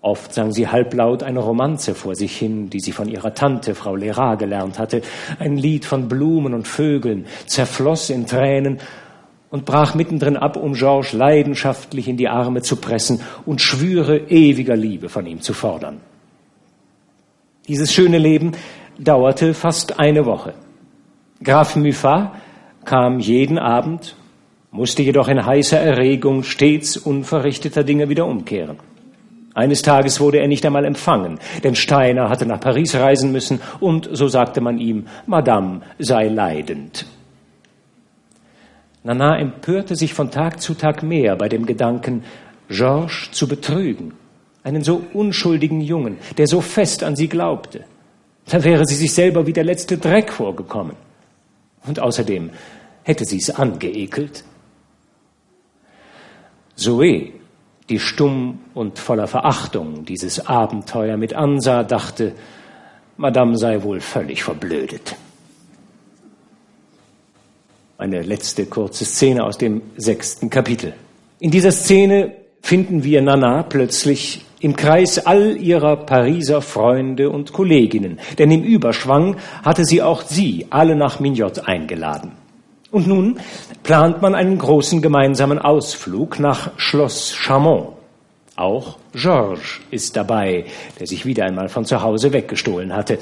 [0.00, 3.96] Oft sang sie halblaut eine Romanze vor sich hin, die sie von ihrer Tante, Frau
[3.96, 5.02] Lera, gelernt hatte,
[5.38, 8.80] ein Lied von Blumen und Vögeln, zerfloss in Tränen
[9.54, 14.74] und brach mittendrin ab, um Georges leidenschaftlich in die Arme zu pressen und Schwüre ewiger
[14.74, 16.00] Liebe von ihm zu fordern.
[17.68, 18.50] Dieses schöne Leben
[18.98, 20.54] dauerte fast eine Woche.
[21.40, 22.32] Graf Muffat
[22.84, 24.16] kam jeden Abend,
[24.72, 28.78] musste jedoch in heißer Erregung stets unverrichteter Dinge wieder umkehren.
[29.54, 34.08] Eines Tages wurde er nicht einmal empfangen, denn Steiner hatte nach Paris reisen müssen und,
[34.10, 37.06] so sagte man ihm, Madame sei leidend.
[39.04, 42.24] Nana empörte sich von Tag zu Tag mehr bei dem Gedanken,
[42.68, 44.14] Georges zu betrügen,
[44.62, 47.84] einen so unschuldigen Jungen, der so fest an sie glaubte.
[48.46, 50.96] Da wäre sie sich selber wie der letzte Dreck vorgekommen.
[51.86, 52.50] Und außerdem
[53.02, 54.42] hätte sie es angeekelt.
[56.74, 57.32] Zoe,
[57.90, 62.32] die stumm und voller Verachtung dieses Abenteuer mit ansah, dachte,
[63.18, 65.16] Madame sei wohl völlig verblödet.
[67.96, 70.94] Eine letzte kurze Szene aus dem sechsten Kapitel.
[71.38, 78.18] In dieser Szene finden wir Nana plötzlich im Kreis all ihrer Pariser Freunde und Kolleginnen,
[78.38, 82.32] denn im Überschwang hatte sie auch sie alle nach Mignot eingeladen.
[82.90, 83.38] Und nun
[83.82, 87.90] plant man einen großen gemeinsamen Ausflug nach Schloss Chamont.
[88.56, 90.64] Auch Georges ist dabei,
[90.98, 93.18] der sich wieder einmal von zu Hause weggestohlen hatte.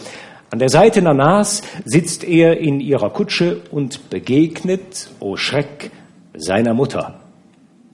[0.52, 5.90] An der Seite Nanas sitzt er in ihrer Kutsche und begegnet, oh Schreck,
[6.34, 7.20] seiner Mutter.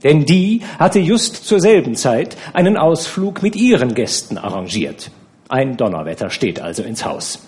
[0.02, 5.12] Denn die hatte just zur selben Zeit einen Ausflug mit ihren Gästen arrangiert.
[5.48, 7.47] Ein Donnerwetter steht also ins Haus.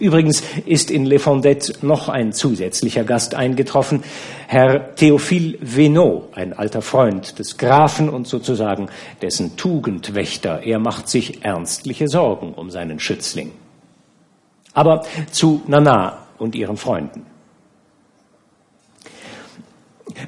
[0.00, 4.02] Übrigens ist in Le Fondette noch ein zusätzlicher Gast eingetroffen,
[4.46, 8.88] Herr Théophile Venot, ein alter Freund des Grafen und sozusagen
[9.20, 10.62] dessen Tugendwächter.
[10.62, 13.52] Er macht sich ernstliche Sorgen um seinen Schützling.
[14.72, 17.26] Aber zu Nana und ihren Freunden.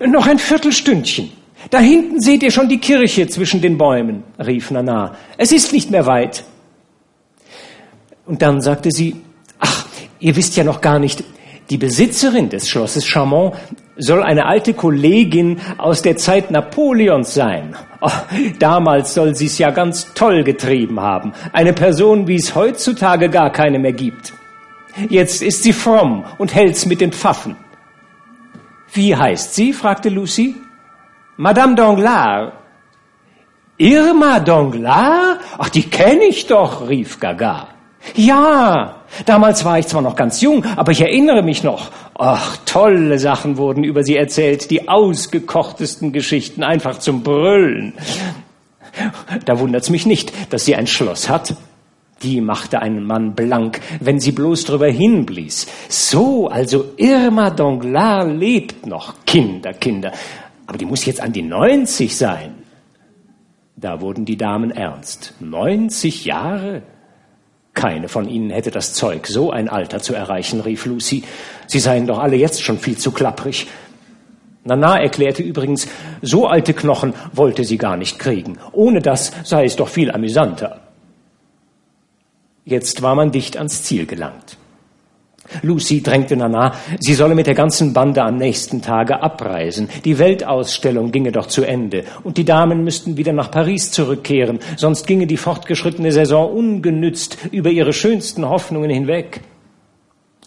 [0.06, 1.32] Noch ein Viertelstündchen.
[1.70, 5.16] Da hinten seht ihr schon die Kirche zwischen den Bäumen, rief Nana.
[5.38, 6.44] Es ist nicht mehr weit.
[8.26, 9.16] Und dann sagte sie,
[10.18, 11.24] Ihr wisst ja noch gar nicht,
[11.70, 13.54] die Besitzerin des Schlosses Chamont
[13.96, 17.74] soll eine alte Kollegin aus der Zeit Napoleons sein.
[18.00, 18.10] Oh,
[18.58, 21.32] damals soll sie es ja ganz toll getrieben haben.
[21.52, 24.32] Eine Person, wie es heutzutage gar keine mehr gibt.
[25.08, 27.56] Jetzt ist sie fromm und hält's mit den Pfaffen.
[28.92, 29.72] Wie heißt sie?
[29.72, 30.54] fragte Lucy.
[31.36, 32.52] Madame Danglars.
[33.76, 35.38] Irma Danglars?
[35.58, 37.68] Ach, die kenne ich doch, rief Gaga.
[38.14, 41.90] Ja, damals war ich zwar noch ganz jung, aber ich erinnere mich noch.
[42.18, 47.94] Ach, tolle Sachen wurden über sie erzählt, die ausgekochtesten Geschichten, einfach zum Brüllen.
[49.44, 51.54] Da wundert's mich nicht, dass sie ein Schloss hat.
[52.22, 55.66] Die machte einen Mann blank, wenn sie bloß drüber hinblies.
[55.88, 59.14] So, also Irma Danglars lebt noch.
[59.26, 60.12] Kinder, Kinder.
[60.66, 62.54] Aber die muss jetzt an die 90 sein.
[63.76, 65.34] Da wurden die Damen ernst.
[65.40, 66.82] 90 Jahre?
[67.76, 71.24] Keine von ihnen hätte das Zeug, so ein Alter zu erreichen, rief Lucy.
[71.66, 73.66] Sie seien doch alle jetzt schon viel zu klapprig.
[74.64, 75.86] Nana erklärte übrigens,
[76.22, 78.56] so alte Knochen wollte sie gar nicht kriegen.
[78.72, 80.80] Ohne das sei es doch viel amüsanter.
[82.64, 84.56] Jetzt war man dicht ans Ziel gelangt.
[85.62, 89.88] Lucy drängte Nana, sie solle mit der ganzen Bande am nächsten Tage abreisen.
[90.04, 95.06] Die Weltausstellung ginge doch zu Ende und die Damen müssten wieder nach Paris zurückkehren, sonst
[95.06, 99.40] ginge die fortgeschrittene Saison ungenützt über ihre schönsten Hoffnungen hinweg.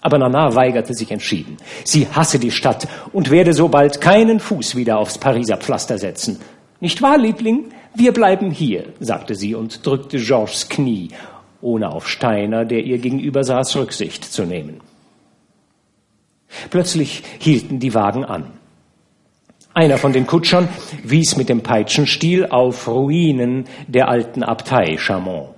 [0.01, 1.57] Aber Nana weigerte sich entschieden.
[1.83, 6.39] Sie hasse die Stadt und werde so bald keinen Fuß wieder aufs Pariser Pflaster setzen.
[6.79, 7.65] Nicht wahr, Liebling?
[7.95, 11.09] Wir bleiben hier, sagte sie und drückte Georges Knie,
[11.61, 14.79] ohne auf Steiner, der ihr gegenüber saß, Rücksicht zu nehmen.
[16.69, 18.45] Plötzlich hielten die Wagen an.
[19.73, 20.67] Einer von den Kutschern
[21.03, 25.49] wies mit dem Peitschenstiel auf Ruinen der alten Abtei Chamont.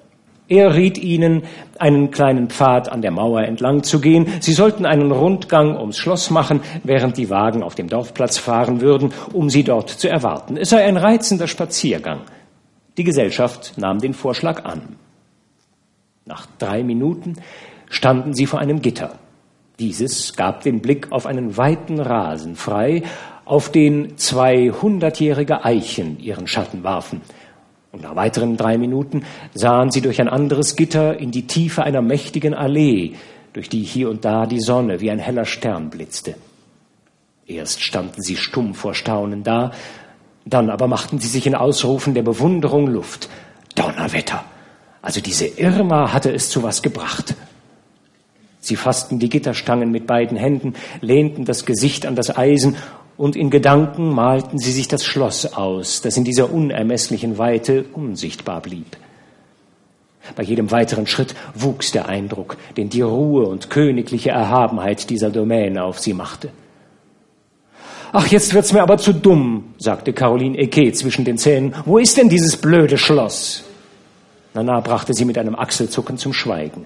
[0.51, 1.43] Er riet ihnen,
[1.79, 4.27] einen kleinen Pfad an der Mauer entlang zu gehen.
[4.41, 9.13] Sie sollten einen Rundgang ums Schloss machen, während die Wagen auf dem Dorfplatz fahren würden,
[9.31, 10.57] um sie dort zu erwarten.
[10.57, 12.19] Es sei ein reizender Spaziergang.
[12.97, 14.97] Die Gesellschaft nahm den Vorschlag an.
[16.25, 17.37] Nach drei Minuten
[17.89, 19.20] standen sie vor einem Gitter.
[19.81, 23.01] Dieses gab den Blick auf einen weiten Rasen frei,
[23.45, 27.21] auf den zwei hundertjährige Eichen ihren Schatten warfen.
[27.91, 29.23] Und nach weiteren drei Minuten
[29.55, 33.13] sahen sie durch ein anderes Gitter in die Tiefe einer mächtigen Allee,
[33.53, 36.35] durch die hier und da die Sonne wie ein heller Stern blitzte.
[37.47, 39.71] Erst standen sie stumm vor Staunen da,
[40.45, 43.29] dann aber machten sie sich in Ausrufen der Bewunderung Luft.
[43.73, 44.43] Donnerwetter!
[45.01, 47.33] Also diese Irma hatte es zu was gebracht.
[48.61, 52.77] Sie fassten die Gitterstangen mit beiden Händen, lehnten das Gesicht an das Eisen
[53.17, 58.61] und in Gedanken malten sie sich das Schloss aus, das in dieser unermesslichen Weite unsichtbar
[58.61, 58.97] blieb.
[60.35, 65.83] Bei jedem weiteren Schritt wuchs der Eindruck, den die Ruhe und königliche Erhabenheit dieser Domäne
[65.83, 66.49] auf sie machte.
[68.13, 71.73] Ach, jetzt wird's mir aber zu dumm, sagte Caroline Eke zwischen den Zähnen.
[71.85, 73.63] Wo ist denn dieses blöde Schloss?
[74.53, 76.85] Nana brachte sie mit einem Achselzucken zum Schweigen.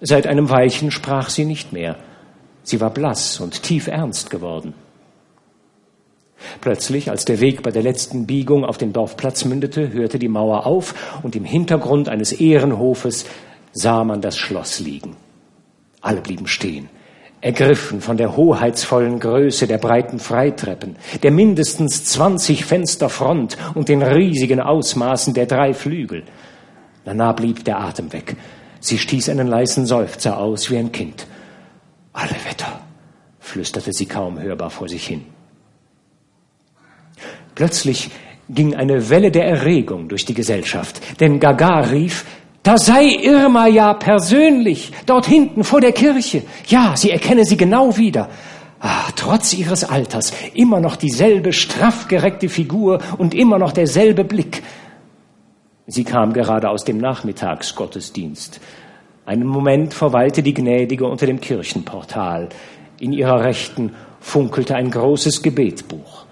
[0.00, 1.96] Seit einem Weilchen sprach sie nicht mehr.
[2.62, 4.74] Sie war blass und tief ernst geworden.
[6.60, 10.66] Plötzlich, als der Weg bei der letzten Biegung auf den Dorfplatz mündete, hörte die Mauer
[10.66, 13.26] auf und im Hintergrund eines Ehrenhofes
[13.72, 15.16] sah man das Schloss liegen.
[16.00, 16.88] Alle blieben stehen,
[17.40, 20.94] ergriffen von der hoheitsvollen Größe der breiten Freitreppen,
[21.24, 26.22] der mindestens zwanzig Fenster Front und den riesigen Ausmaßen der drei Flügel.
[27.04, 28.36] Danach blieb der Atem weg.
[28.80, 31.26] Sie stieß einen leisen Seufzer aus wie ein Kind.
[32.12, 32.80] Alle Wetter,
[33.40, 35.24] flüsterte sie kaum hörbar vor sich hin.
[37.54, 38.10] Plötzlich
[38.48, 42.24] ging eine Welle der Erregung durch die Gesellschaft, denn Gaga rief,
[42.62, 46.42] da sei Irma ja persönlich, dort hinten vor der Kirche.
[46.66, 48.28] Ja, sie erkenne sie genau wieder.
[48.80, 54.62] Ah, trotz ihres Alters immer noch dieselbe straff gereckte Figur und immer noch derselbe Blick.
[55.90, 58.60] Sie kam gerade aus dem Nachmittagsgottesdienst.
[59.24, 62.50] Einen Moment verweilte die Gnädige unter dem Kirchenportal.
[63.00, 66.26] In ihrer Rechten funkelte ein großes Gebetbuch.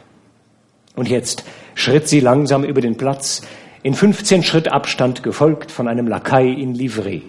[0.95, 1.45] Und jetzt
[1.75, 3.41] schritt sie langsam über den Platz,
[3.83, 7.23] in 15 Schritt Abstand gefolgt von einem Lakai in Livree.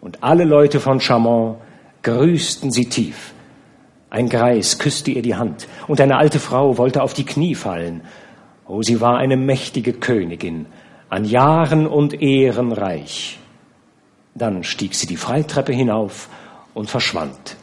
[0.00, 1.56] Und alle Leute von Chamont
[2.04, 3.34] grüßten sie tief.
[4.10, 8.02] Ein Greis küsste ihr die Hand, und eine alte Frau wollte auf die Knie fallen.
[8.68, 10.66] Oh, sie war eine mächtige Königin,
[11.12, 13.38] an Jahren und Ehren reich.
[14.34, 16.30] Dann stieg sie die Freitreppe hinauf
[16.72, 17.56] und verschwand.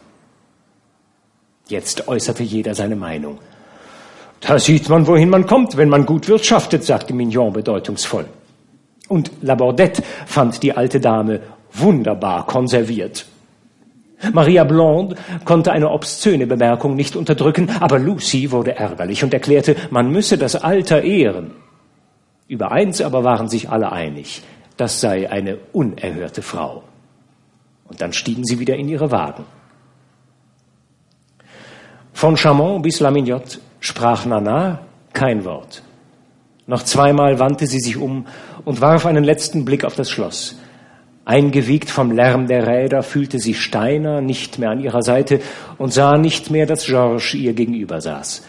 [1.68, 3.39] Jetzt äußerte jeder seine Meinung.
[4.39, 8.28] Da sieht man, wohin man kommt, wenn man gut wirtschaftet, sagte Mignon bedeutungsvoll.
[9.08, 11.39] Und Labordette fand die alte Dame
[11.74, 13.26] wunderbar konserviert.
[14.32, 20.12] Maria Blonde konnte eine obszöne Bemerkung nicht unterdrücken, aber Lucy wurde ärgerlich und erklärte, man
[20.12, 21.56] müsse das Alter ehren.
[22.50, 24.41] Über eins aber waren sich alle einig,
[24.76, 26.84] das sei eine unerhörte Frau.
[27.88, 29.46] Und dann stiegen sie wieder in ihre Wagen.
[32.12, 34.80] Von Chamont bis La Mignotte sprach Nana
[35.13, 35.84] kein Wort.
[36.66, 38.26] Noch zweimal wandte sie sich um
[38.66, 40.59] und warf einen letzten Blick auf das Schloss.
[41.26, 45.39] Eingewiegt vom Lärm der Räder fühlte sie Steiner nicht mehr an ihrer Seite
[45.78, 48.43] und sah nicht mehr, dass Georges ihr gegenüber saß.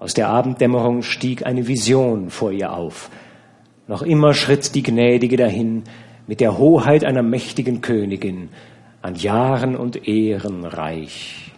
[0.00, 3.10] Aus der Abenddämmerung stieg eine Vision vor ihr auf.
[3.86, 5.82] Noch immer schritt die Gnädige dahin
[6.26, 8.48] mit der Hoheit einer mächtigen Königin,
[9.02, 11.52] an Jahren und Ehren reich.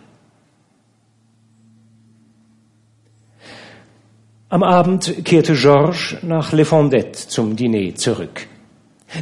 [4.49, 8.49] Am Abend kehrte Georges nach Le Fondette zum Diner zurück.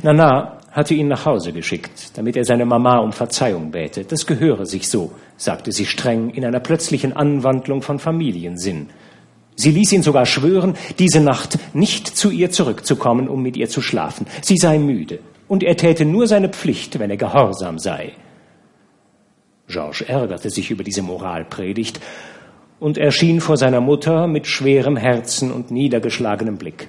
[0.03, 4.05] Nana hatte ihn nach Hause geschickt, damit er seine Mama um Verzeihung bäte.
[4.05, 8.89] Das gehöre sich so, sagte sie streng in einer plötzlichen Anwandlung von Familiensinn.
[9.57, 13.83] Sie ließ ihn sogar schwören, diese Nacht nicht zu ihr zurückzukommen, um mit ihr zu
[13.83, 14.27] schlafen.
[14.43, 15.19] Sie sei müde
[15.49, 18.13] und er täte nur seine Pflicht, wenn er gehorsam sei.
[19.69, 22.01] Georges ärgerte sich über diese Moralpredigt
[22.81, 26.89] und erschien vor seiner Mutter mit schwerem Herzen und niedergeschlagenem Blick.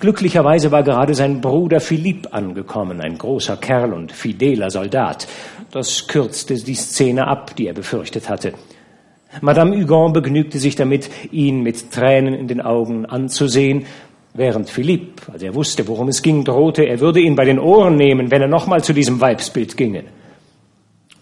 [0.00, 5.28] Glücklicherweise war gerade sein Bruder Philipp angekommen, ein großer Kerl und fideler Soldat.
[5.70, 8.54] Das kürzte die Szene ab, die er befürchtet hatte.
[9.40, 13.86] Madame Hugon begnügte sich damit, ihn mit Tränen in den Augen anzusehen,
[14.34, 17.96] während Philipp, als er wusste, worum es ging, drohte, er würde ihn bei den Ohren
[17.96, 20.04] nehmen, wenn er nochmal zu diesem Weibsbild ginge.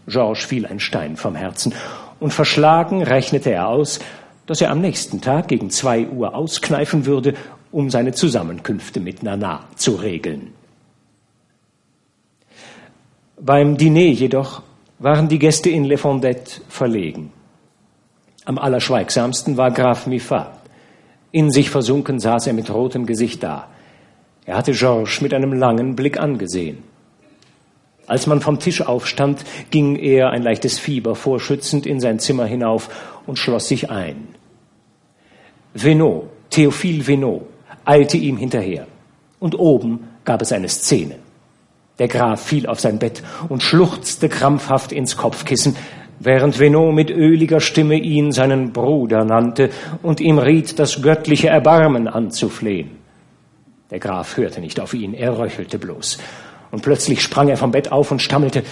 [0.07, 1.75] Georges fiel ein Stein vom Herzen,
[2.21, 4.01] und verschlagen rechnete er aus,
[4.47, 7.35] dass er am nächsten Tag gegen zwei Uhr auskneifen würde,
[7.71, 10.53] um seine Zusammenkünfte mit Nana zu regeln.
[13.41, 14.63] Beim Diner jedoch
[14.99, 17.33] waren die Gäste in Le Fondette verlegen.
[18.45, 20.59] Am allerschweigsamsten war Graf Miffa.
[21.31, 23.69] In sich versunken saß er mit rotem Gesicht da.
[24.45, 26.83] Er hatte Georges mit einem langen Blick angesehen.
[28.07, 32.91] Als man vom Tisch aufstand, ging er, ein leichtes Fieber vorschützend, in sein Zimmer hinauf
[33.27, 34.29] und schloss sich ein.
[35.73, 37.47] Venot, Theophile Venot,
[37.85, 38.87] eilte ihm hinterher.
[39.39, 41.17] Und oben gab es eine Szene.
[41.99, 45.77] Der Graf fiel auf sein Bett und schluchzte krampfhaft ins Kopfkissen,
[46.25, 49.71] während Venot mit öliger Stimme ihn seinen Bruder nannte
[50.03, 52.99] und ihm riet, das göttliche Erbarmen anzuflehen.
[53.91, 56.19] Der Graf hörte nicht auf ihn, er röchelte bloß.
[56.71, 58.63] Und plötzlich sprang er vom Bett auf und stammelte,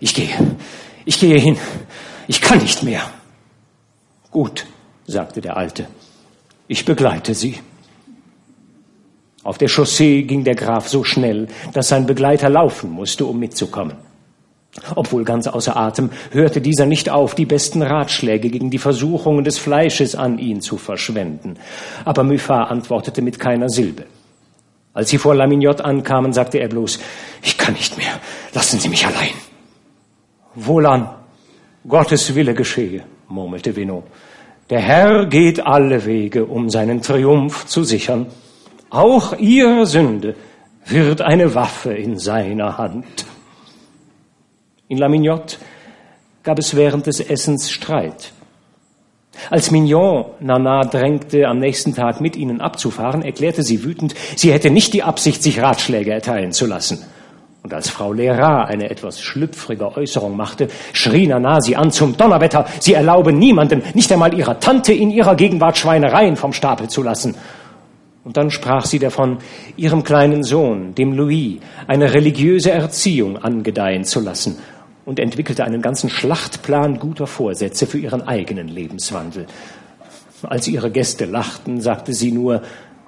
[0.00, 0.28] ich gehe,
[1.04, 1.56] ich gehe hin,
[2.26, 3.02] ich kann nicht mehr.
[4.30, 4.66] Gut,
[5.06, 5.86] sagte der Alte,
[6.66, 7.58] ich begleite Sie.
[9.44, 14.05] Auf der Chaussee ging der Graf so schnell, dass sein Begleiter laufen musste, um mitzukommen.
[14.94, 19.58] Obwohl ganz außer Atem, hörte dieser nicht auf, die besten Ratschläge gegen die Versuchungen des
[19.58, 21.56] Fleisches an ihn zu verschwenden.
[22.04, 24.04] Aber Muffat antwortete mit keiner Silbe.
[24.92, 26.98] Als sie vor Lamignotte ankamen, sagte er bloß,
[27.42, 28.20] ich kann nicht mehr,
[28.54, 29.34] lassen Sie mich allein.
[30.54, 31.10] Wohlan,
[31.86, 34.04] Gottes Wille geschehe, murmelte Vino.
[34.70, 38.26] Der Herr geht alle Wege, um seinen Triumph zu sichern.
[38.88, 40.34] Auch ihre Sünde
[40.86, 43.26] wird eine Waffe in seiner Hand.
[44.88, 45.56] In La Mignotte
[46.44, 48.30] gab es während des Essens Streit.
[49.50, 54.70] Als Mignon Nana drängte, am nächsten Tag mit ihnen abzufahren, erklärte sie wütend, sie hätte
[54.70, 57.04] nicht die Absicht, sich Ratschläge erteilen zu lassen.
[57.64, 62.66] Und als Frau Lera eine etwas schlüpfrige Äußerung machte, schrie Nana sie an zum Donnerwetter,
[62.78, 67.34] sie erlaube niemandem, nicht einmal ihrer Tante in ihrer Gegenwart Schweinereien vom Stapel zu lassen.
[68.22, 69.38] Und dann sprach sie davon,
[69.76, 71.58] ihrem kleinen Sohn, dem Louis,
[71.88, 74.58] eine religiöse Erziehung angedeihen zu lassen
[75.06, 79.46] und entwickelte einen ganzen Schlachtplan guter Vorsätze für ihren eigenen Lebenswandel.
[80.42, 82.60] Als ihre Gäste lachten, sagte sie nur,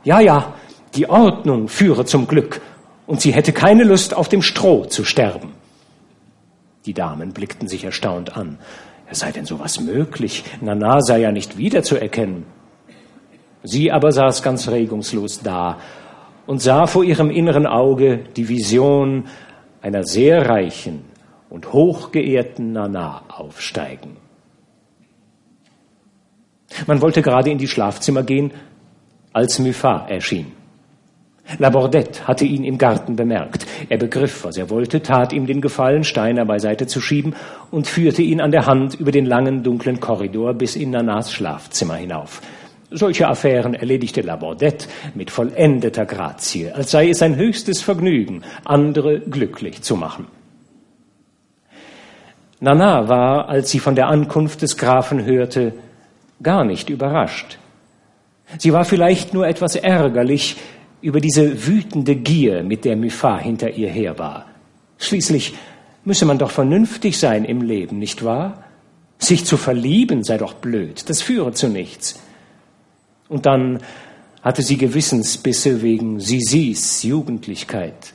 [0.04, 0.54] ja, ja,
[0.94, 2.62] die Ordnung führe zum Glück,
[3.06, 5.52] und sie hätte keine Lust, auf dem Stroh zu sterben.
[6.84, 8.58] Die Damen blickten sich erstaunt an.
[9.10, 10.44] Sei denn sowas möglich?
[10.60, 12.44] Nana sei ja nicht wiederzuerkennen.
[13.62, 15.78] Sie aber saß ganz regungslos da
[16.46, 19.24] und sah vor ihrem inneren Auge die Vision
[19.80, 21.07] einer sehr reichen
[21.50, 24.16] und hochgeehrten Nana aufsteigen.
[26.86, 28.52] Man wollte gerade in die Schlafzimmer gehen,
[29.32, 30.52] als Muffat erschien.
[31.56, 33.66] Labordette hatte ihn im Garten bemerkt.
[33.88, 37.34] Er begriff, was er wollte, tat ihm den Gefallen, Steiner beiseite zu schieben
[37.70, 41.94] und führte ihn an der Hand über den langen, dunklen Korridor bis in Nanas Schlafzimmer
[41.94, 42.42] hinauf.
[42.90, 49.82] Solche Affären erledigte Labordette mit vollendeter Grazie, als sei es sein höchstes Vergnügen, andere glücklich
[49.82, 50.26] zu machen.
[52.60, 55.74] Nana war, als sie von der Ankunft des Grafen hörte,
[56.42, 57.58] gar nicht überrascht.
[58.58, 60.56] Sie war vielleicht nur etwas ärgerlich
[61.00, 64.46] über diese wütende Gier, mit der Muffat hinter ihr her war.
[64.98, 65.54] Schließlich
[66.04, 68.64] müsse man doch vernünftig sein im Leben, nicht wahr?
[69.18, 72.20] Sich zu verlieben sei doch blöd, das führe zu nichts.
[73.28, 73.80] Und dann
[74.42, 78.14] hatte sie Gewissensbisse wegen Sisis Jugendlichkeit.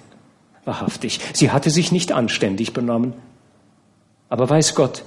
[0.65, 3.13] Wahrhaftig, sie hatte sich nicht anständig benommen.
[4.33, 5.03] Aber weiß Gott,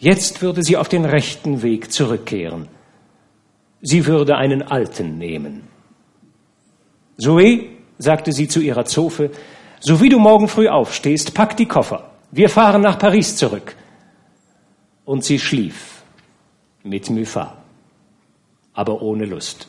[0.00, 2.66] jetzt würde sie auf den rechten Weg zurückkehren.
[3.80, 5.68] Sie würde einen Alten nehmen.
[7.18, 7.66] Zoe,
[7.98, 9.30] sagte sie zu ihrer Zofe,
[9.78, 12.10] so wie du morgen früh aufstehst, pack die Koffer.
[12.32, 13.76] Wir fahren nach Paris zurück.
[15.04, 16.02] Und sie schlief
[16.82, 17.58] mit Muffat
[18.78, 19.66] aber ohne Lust.